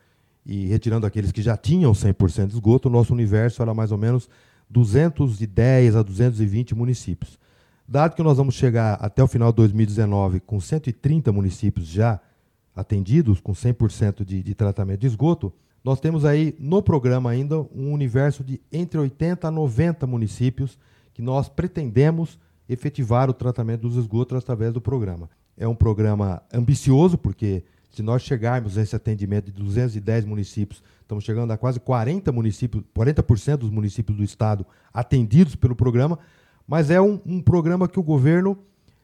e 0.46 0.66
retirando 0.68 1.06
aqueles 1.06 1.34
que 1.34 1.42
já 1.42 1.58
tinham 1.58 1.92
100% 1.92 2.48
de 2.48 2.54
esgoto, 2.54 2.88
o 2.88 2.92
nosso 2.92 3.12
universo 3.12 3.62
era 3.62 3.74
mais 3.74 3.92
ou 3.92 3.98
menos 3.98 4.30
210 4.70 5.98
a 5.98 6.02
220 6.02 6.74
municípios. 6.74 7.38
Dado 7.86 8.16
que 8.16 8.24
nós 8.24 8.38
vamos 8.38 8.56
chegar 8.56 8.94
até 8.94 9.22
o 9.22 9.28
final 9.28 9.52
de 9.52 9.58
2019 9.58 10.40
com 10.40 10.62
130 10.62 11.34
municípios 11.34 11.86
já 11.86 12.22
atendidos, 12.74 13.42
com 13.42 13.52
100% 13.52 14.24
de, 14.24 14.42
de 14.42 14.56
tratamento 14.56 15.02
de 15.02 15.08
esgoto, 15.08 15.52
nós 15.84 16.00
temos 16.00 16.24
aí 16.24 16.56
no 16.58 16.82
programa 16.82 17.30
ainda 17.30 17.60
um 17.76 17.92
universo 17.92 18.42
de 18.42 18.62
entre 18.72 18.98
80 18.98 19.50
a 19.50 19.52
90 19.52 20.08
municípios 20.08 20.80
que 21.14 21.22
nós 21.22 21.48
pretendemos 21.48 22.40
efetivar 22.68 23.30
o 23.30 23.34
tratamento 23.34 23.82
dos 23.82 23.96
esgotos 23.98 24.38
através 24.38 24.74
do 24.74 24.82
programa. 24.82 25.30
É 25.58 25.68
um 25.68 25.76
programa 25.76 26.42
ambicioso, 26.52 27.18
porque 27.18 27.64
se 27.92 28.02
nós 28.02 28.24
chegarmos 28.24 28.78
a 28.78 28.82
esse 28.82 28.96
atendimento 28.96 29.52
de 29.52 29.52
210 29.52 30.26
municípios, 30.26 30.82
estamos 31.02 31.24
chegando 31.24 31.52
a 31.52 31.58
quase 31.58 31.80
40 31.80 32.32
municípios, 32.32 32.84
40% 32.96 33.58
dos 33.58 33.70
municípios 33.70 34.18
do 34.18 34.24
estado 34.24 34.66
atendidos 34.92 35.56
pelo 35.56 35.76
programa, 35.76 36.18
mas 36.68 36.90
é 36.90 37.00
um, 37.00 37.20
um, 37.26 37.40
programa 37.42 37.88
que 37.88 38.00
o 38.00 38.04
governo 38.04 38.58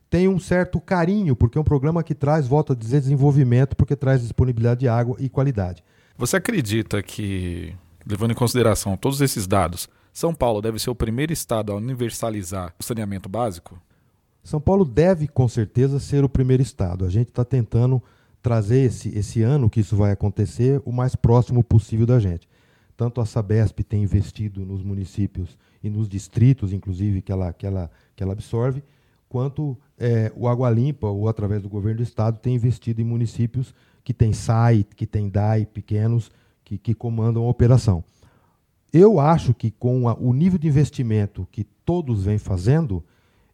tem 0.09 0.27
um 0.27 0.39
certo 0.39 0.81
carinho, 0.81 1.35
porque 1.35 1.57
é 1.57 1.61
um 1.61 1.63
programa 1.63 2.01
que 2.01 2.15
traz, 2.15 2.47
volta 2.47 2.73
a 2.73 2.75
dizer, 2.75 2.99
desenvolvimento, 2.99 3.75
porque 3.75 3.95
traz 3.95 4.21
disponibilidade 4.21 4.79
de 4.79 4.87
água 4.87 5.15
e 5.19 5.29
qualidade. 5.29 5.83
Você 6.17 6.37
acredita 6.37 7.03
que, 7.03 7.75
levando 8.07 8.31
em 8.31 8.35
consideração 8.35 8.97
todos 8.97 9.21
esses 9.21 9.45
dados, 9.45 9.87
São 10.19 10.35
Paulo 10.35 10.61
deve 10.61 10.77
ser 10.79 10.89
o 10.89 10.95
primeiro 10.95 11.31
estado 11.31 11.71
a 11.71 11.75
universalizar 11.75 12.75
o 12.77 12.83
saneamento 12.83 13.29
básico? 13.29 13.81
São 14.43 14.59
Paulo 14.59 14.83
deve, 14.83 15.29
com 15.29 15.47
certeza, 15.47 15.97
ser 15.97 16.25
o 16.25 16.27
primeiro 16.27 16.61
estado. 16.61 17.05
A 17.05 17.09
gente 17.09 17.29
está 17.29 17.45
tentando 17.45 18.03
trazer 18.41 18.81
esse, 18.81 19.17
esse 19.17 19.41
ano 19.41 19.69
que 19.69 19.79
isso 19.79 19.95
vai 19.95 20.11
acontecer 20.11 20.81
o 20.83 20.91
mais 20.91 21.15
próximo 21.15 21.63
possível 21.63 22.05
da 22.05 22.19
gente. 22.19 22.49
Tanto 22.97 23.21
a 23.21 23.25
Sabesp 23.25 23.81
tem 23.81 24.03
investido 24.03 24.65
nos 24.65 24.83
municípios 24.83 25.57
e 25.81 25.89
nos 25.89 26.09
distritos, 26.09 26.73
inclusive, 26.73 27.21
que 27.21 27.31
ela, 27.31 27.53
que 27.53 27.65
ela, 27.65 27.89
que 28.13 28.21
ela 28.21 28.33
absorve, 28.33 28.83
quanto 29.29 29.77
é, 29.97 30.33
o 30.35 30.49
Água 30.49 30.69
Limpa, 30.69 31.07
ou 31.07 31.29
através 31.29 31.61
do 31.61 31.69
governo 31.69 31.99
do 31.99 32.03
estado, 32.03 32.39
tem 32.39 32.55
investido 32.55 32.99
em 32.99 33.05
municípios 33.05 33.73
que 34.03 34.13
têm 34.13 34.33
SAI, 34.33 34.85
que 34.97 35.07
têm 35.07 35.29
DAI 35.29 35.65
pequenos, 35.65 36.29
que, 36.65 36.77
que 36.77 36.93
comandam 36.93 37.45
a 37.45 37.49
operação. 37.49 38.03
Eu 38.91 39.19
acho 39.19 39.53
que 39.53 39.69
com 39.71 40.09
a, 40.09 40.13
o 40.15 40.33
nível 40.33 40.57
de 40.57 40.67
investimento 40.67 41.47
que 41.51 41.63
todos 41.63 42.23
vêm 42.23 42.37
fazendo, 42.37 43.03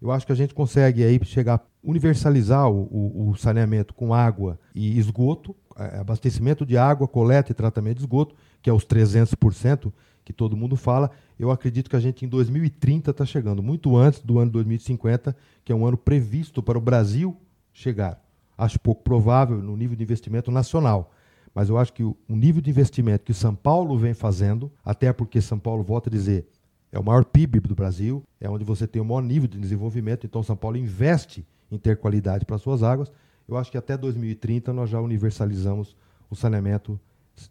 eu 0.02 0.12
acho 0.12 0.26
que 0.26 0.32
a 0.32 0.36
gente 0.36 0.54
consegue 0.54 1.04
aí 1.04 1.20
chegar 1.24 1.66
universalizar 1.84 2.70
o, 2.70 2.84
o, 2.84 3.30
o 3.30 3.36
saneamento 3.36 3.94
com 3.94 4.14
água 4.14 4.60
e 4.74 4.98
esgoto, 4.98 5.56
abastecimento 5.76 6.66
de 6.66 6.78
água, 6.78 7.08
coleta 7.08 7.52
e 7.52 7.56
tratamento 7.56 7.98
de 7.98 8.04
esgoto, 8.04 8.36
que 8.62 8.70
é 8.70 8.74
os 8.74 8.86
300% 8.86 9.92
que 10.24 10.34
todo 10.34 10.58
mundo 10.58 10.76
fala. 10.76 11.12
Eu 11.38 11.52
acredito 11.52 11.90
que 11.90 11.96
a 11.96 12.00
gente 12.00 12.26
em 12.26 12.28
2030 12.28 13.12
está 13.12 13.26
chegando, 13.26 13.62
muito 13.62 13.96
antes 13.96 14.22
do 14.22 14.40
ano 14.40 14.52
2050, 14.52 15.36
que 15.64 15.72
é 15.72 15.76
um 15.76 15.86
ano 15.86 15.98
previsto 15.98 16.64
para 16.64 16.78
o 16.78 16.82
Brasil 16.82 17.38
chegar. 17.72 18.20
Acho 18.58 18.80
pouco 18.80 19.04
provável 19.04 19.58
no 19.58 19.78
nível 19.78 19.96
de 19.96 20.04
investimento 20.04 20.50
nacional. 20.50 21.12
Mas 21.56 21.70
eu 21.70 21.78
acho 21.78 21.94
que 21.94 22.04
o, 22.04 22.18
o 22.28 22.36
nível 22.36 22.62
de 22.62 22.70
investimento 22.70 23.24
que 23.24 23.34
São 23.34 23.56
Paulo 23.56 23.98
vem 23.98 24.14
fazendo, 24.14 24.70
até 24.84 25.14
porque 25.14 25.40
São 25.40 25.58
Paulo, 25.58 25.82
volta 25.82 26.10
a 26.10 26.12
dizer, 26.12 26.46
é 26.92 27.00
o 27.00 27.04
maior 27.04 27.24
PIB 27.24 27.62
do 27.62 27.74
Brasil, 27.74 28.22
é 28.42 28.50
onde 28.50 28.66
você 28.66 28.86
tem 28.86 29.02
o 29.02 29.06
maior 29.06 29.22
nível 29.22 29.48
de 29.48 29.58
desenvolvimento, 29.58 30.26
então 30.28 30.44
São 30.44 30.58
Paulo 30.58 30.76
investe 30.76 31.48
em 31.72 31.78
ter 31.78 31.98
qualidade 31.98 32.46
para 32.46 32.58
suas 32.58 32.84
águas. 32.84 33.10
Eu 33.48 33.56
acho 33.56 33.72
que 33.72 33.78
até 33.78 33.96
2030 33.98 34.74
nós 34.74 34.90
já 34.90 35.00
universalizamos 35.00 35.96
o 36.30 36.36
saneamento 36.36 37.00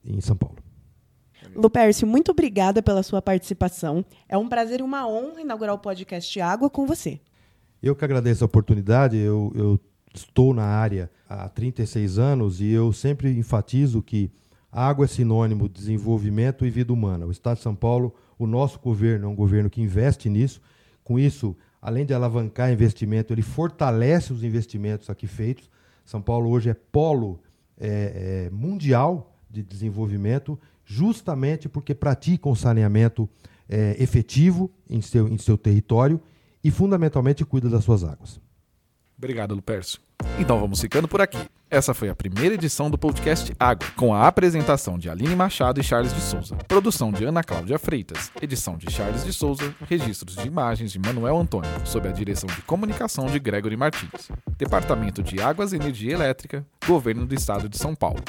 em 0.04 0.20
São 0.20 0.36
Paulo. 0.36 0.56
Lupércio, 1.54 2.06
muito 2.06 2.30
obrigada 2.30 2.82
pela 2.82 3.02
sua 3.02 3.22
participação. 3.22 4.04
É 4.28 4.36
um 4.36 4.48
prazer 4.48 4.80
e 4.80 4.82
uma 4.82 5.08
honra 5.08 5.40
inaugurar 5.40 5.74
o 5.74 5.78
podcast 5.78 6.40
Água 6.40 6.68
com 6.68 6.86
você. 6.86 7.20
Eu 7.82 7.94
que 7.94 8.04
agradeço 8.04 8.44
a 8.44 8.46
oportunidade. 8.46 9.16
Eu, 9.16 9.52
eu 9.54 9.80
estou 10.14 10.54
na 10.54 10.64
área 10.64 11.10
há 11.28 11.48
36 11.48 12.18
anos 12.18 12.60
e 12.60 12.70
eu 12.70 12.92
sempre 12.92 13.36
enfatizo 13.36 14.00
que 14.00 14.30
água 14.70 15.04
é 15.04 15.08
sinônimo 15.08 15.68
de 15.68 15.74
desenvolvimento 15.74 16.64
e 16.64 16.70
vida 16.70 16.92
humana. 16.92 17.26
O 17.26 17.30
Estado 17.30 17.56
de 17.56 17.62
São 17.62 17.74
Paulo 17.74 18.14
o 18.38 18.46
nosso 18.46 18.78
governo 18.78 19.26
é 19.26 19.28
um 19.28 19.34
governo 19.34 19.70
que 19.70 19.80
investe 19.80 20.28
nisso. 20.28 20.60
Com 21.02 21.18
isso, 21.18 21.56
além 21.80 22.04
de 22.04 22.14
alavancar 22.14 22.72
investimento, 22.72 23.32
ele 23.32 23.42
fortalece 23.42 24.32
os 24.32 24.42
investimentos 24.42 25.10
aqui 25.10 25.26
feitos. 25.26 25.70
São 26.04 26.20
Paulo 26.20 26.50
hoje 26.50 26.70
é 26.70 26.74
polo 26.74 27.40
é, 27.78 28.46
é, 28.46 28.50
mundial 28.50 29.36
de 29.50 29.62
desenvolvimento, 29.62 30.58
justamente 30.84 31.68
porque 31.68 31.94
pratica 31.94 32.48
um 32.48 32.54
saneamento 32.54 33.28
é, 33.68 33.96
efetivo 34.02 34.70
em 34.88 35.00
seu, 35.00 35.28
em 35.28 35.38
seu 35.38 35.56
território 35.56 36.20
e, 36.62 36.70
fundamentalmente, 36.70 37.44
cuida 37.44 37.68
das 37.68 37.84
suas 37.84 38.02
águas. 38.04 38.40
Obrigado, 39.16 39.54
Lupercio. 39.54 40.00
Então 40.38 40.58
vamos 40.58 40.80
ficando 40.80 41.06
por 41.06 41.20
aqui. 41.20 41.38
Essa 41.70 41.92
foi 41.92 42.08
a 42.08 42.14
primeira 42.14 42.54
edição 42.54 42.88
do 42.88 42.96
podcast 42.96 43.52
Água, 43.58 43.88
com 43.96 44.14
a 44.14 44.28
apresentação 44.28 44.96
de 44.96 45.10
Aline 45.10 45.34
Machado 45.34 45.80
e 45.80 45.82
Charles 45.82 46.14
de 46.14 46.20
Souza, 46.20 46.54
produção 46.68 47.10
de 47.10 47.24
Ana 47.24 47.42
Cláudia 47.42 47.78
Freitas, 47.78 48.30
edição 48.40 48.76
de 48.76 48.90
Charles 48.92 49.24
de 49.24 49.32
Souza, 49.32 49.74
registros 49.88 50.36
de 50.36 50.46
imagens 50.46 50.92
de 50.92 50.98
Manuel 51.00 51.36
Antônio, 51.36 51.70
sob 51.84 52.08
a 52.08 52.12
direção 52.12 52.48
de 52.48 52.62
comunicação 52.62 53.26
de 53.26 53.40
Gregory 53.40 53.76
Martins, 53.76 54.30
Departamento 54.56 55.22
de 55.22 55.40
Águas 55.40 55.72
e 55.72 55.76
Energia 55.76 56.12
Elétrica, 56.12 56.64
Governo 56.86 57.26
do 57.26 57.34
Estado 57.34 57.68
de 57.68 57.76
São 57.76 57.94
Paulo. 57.94 58.22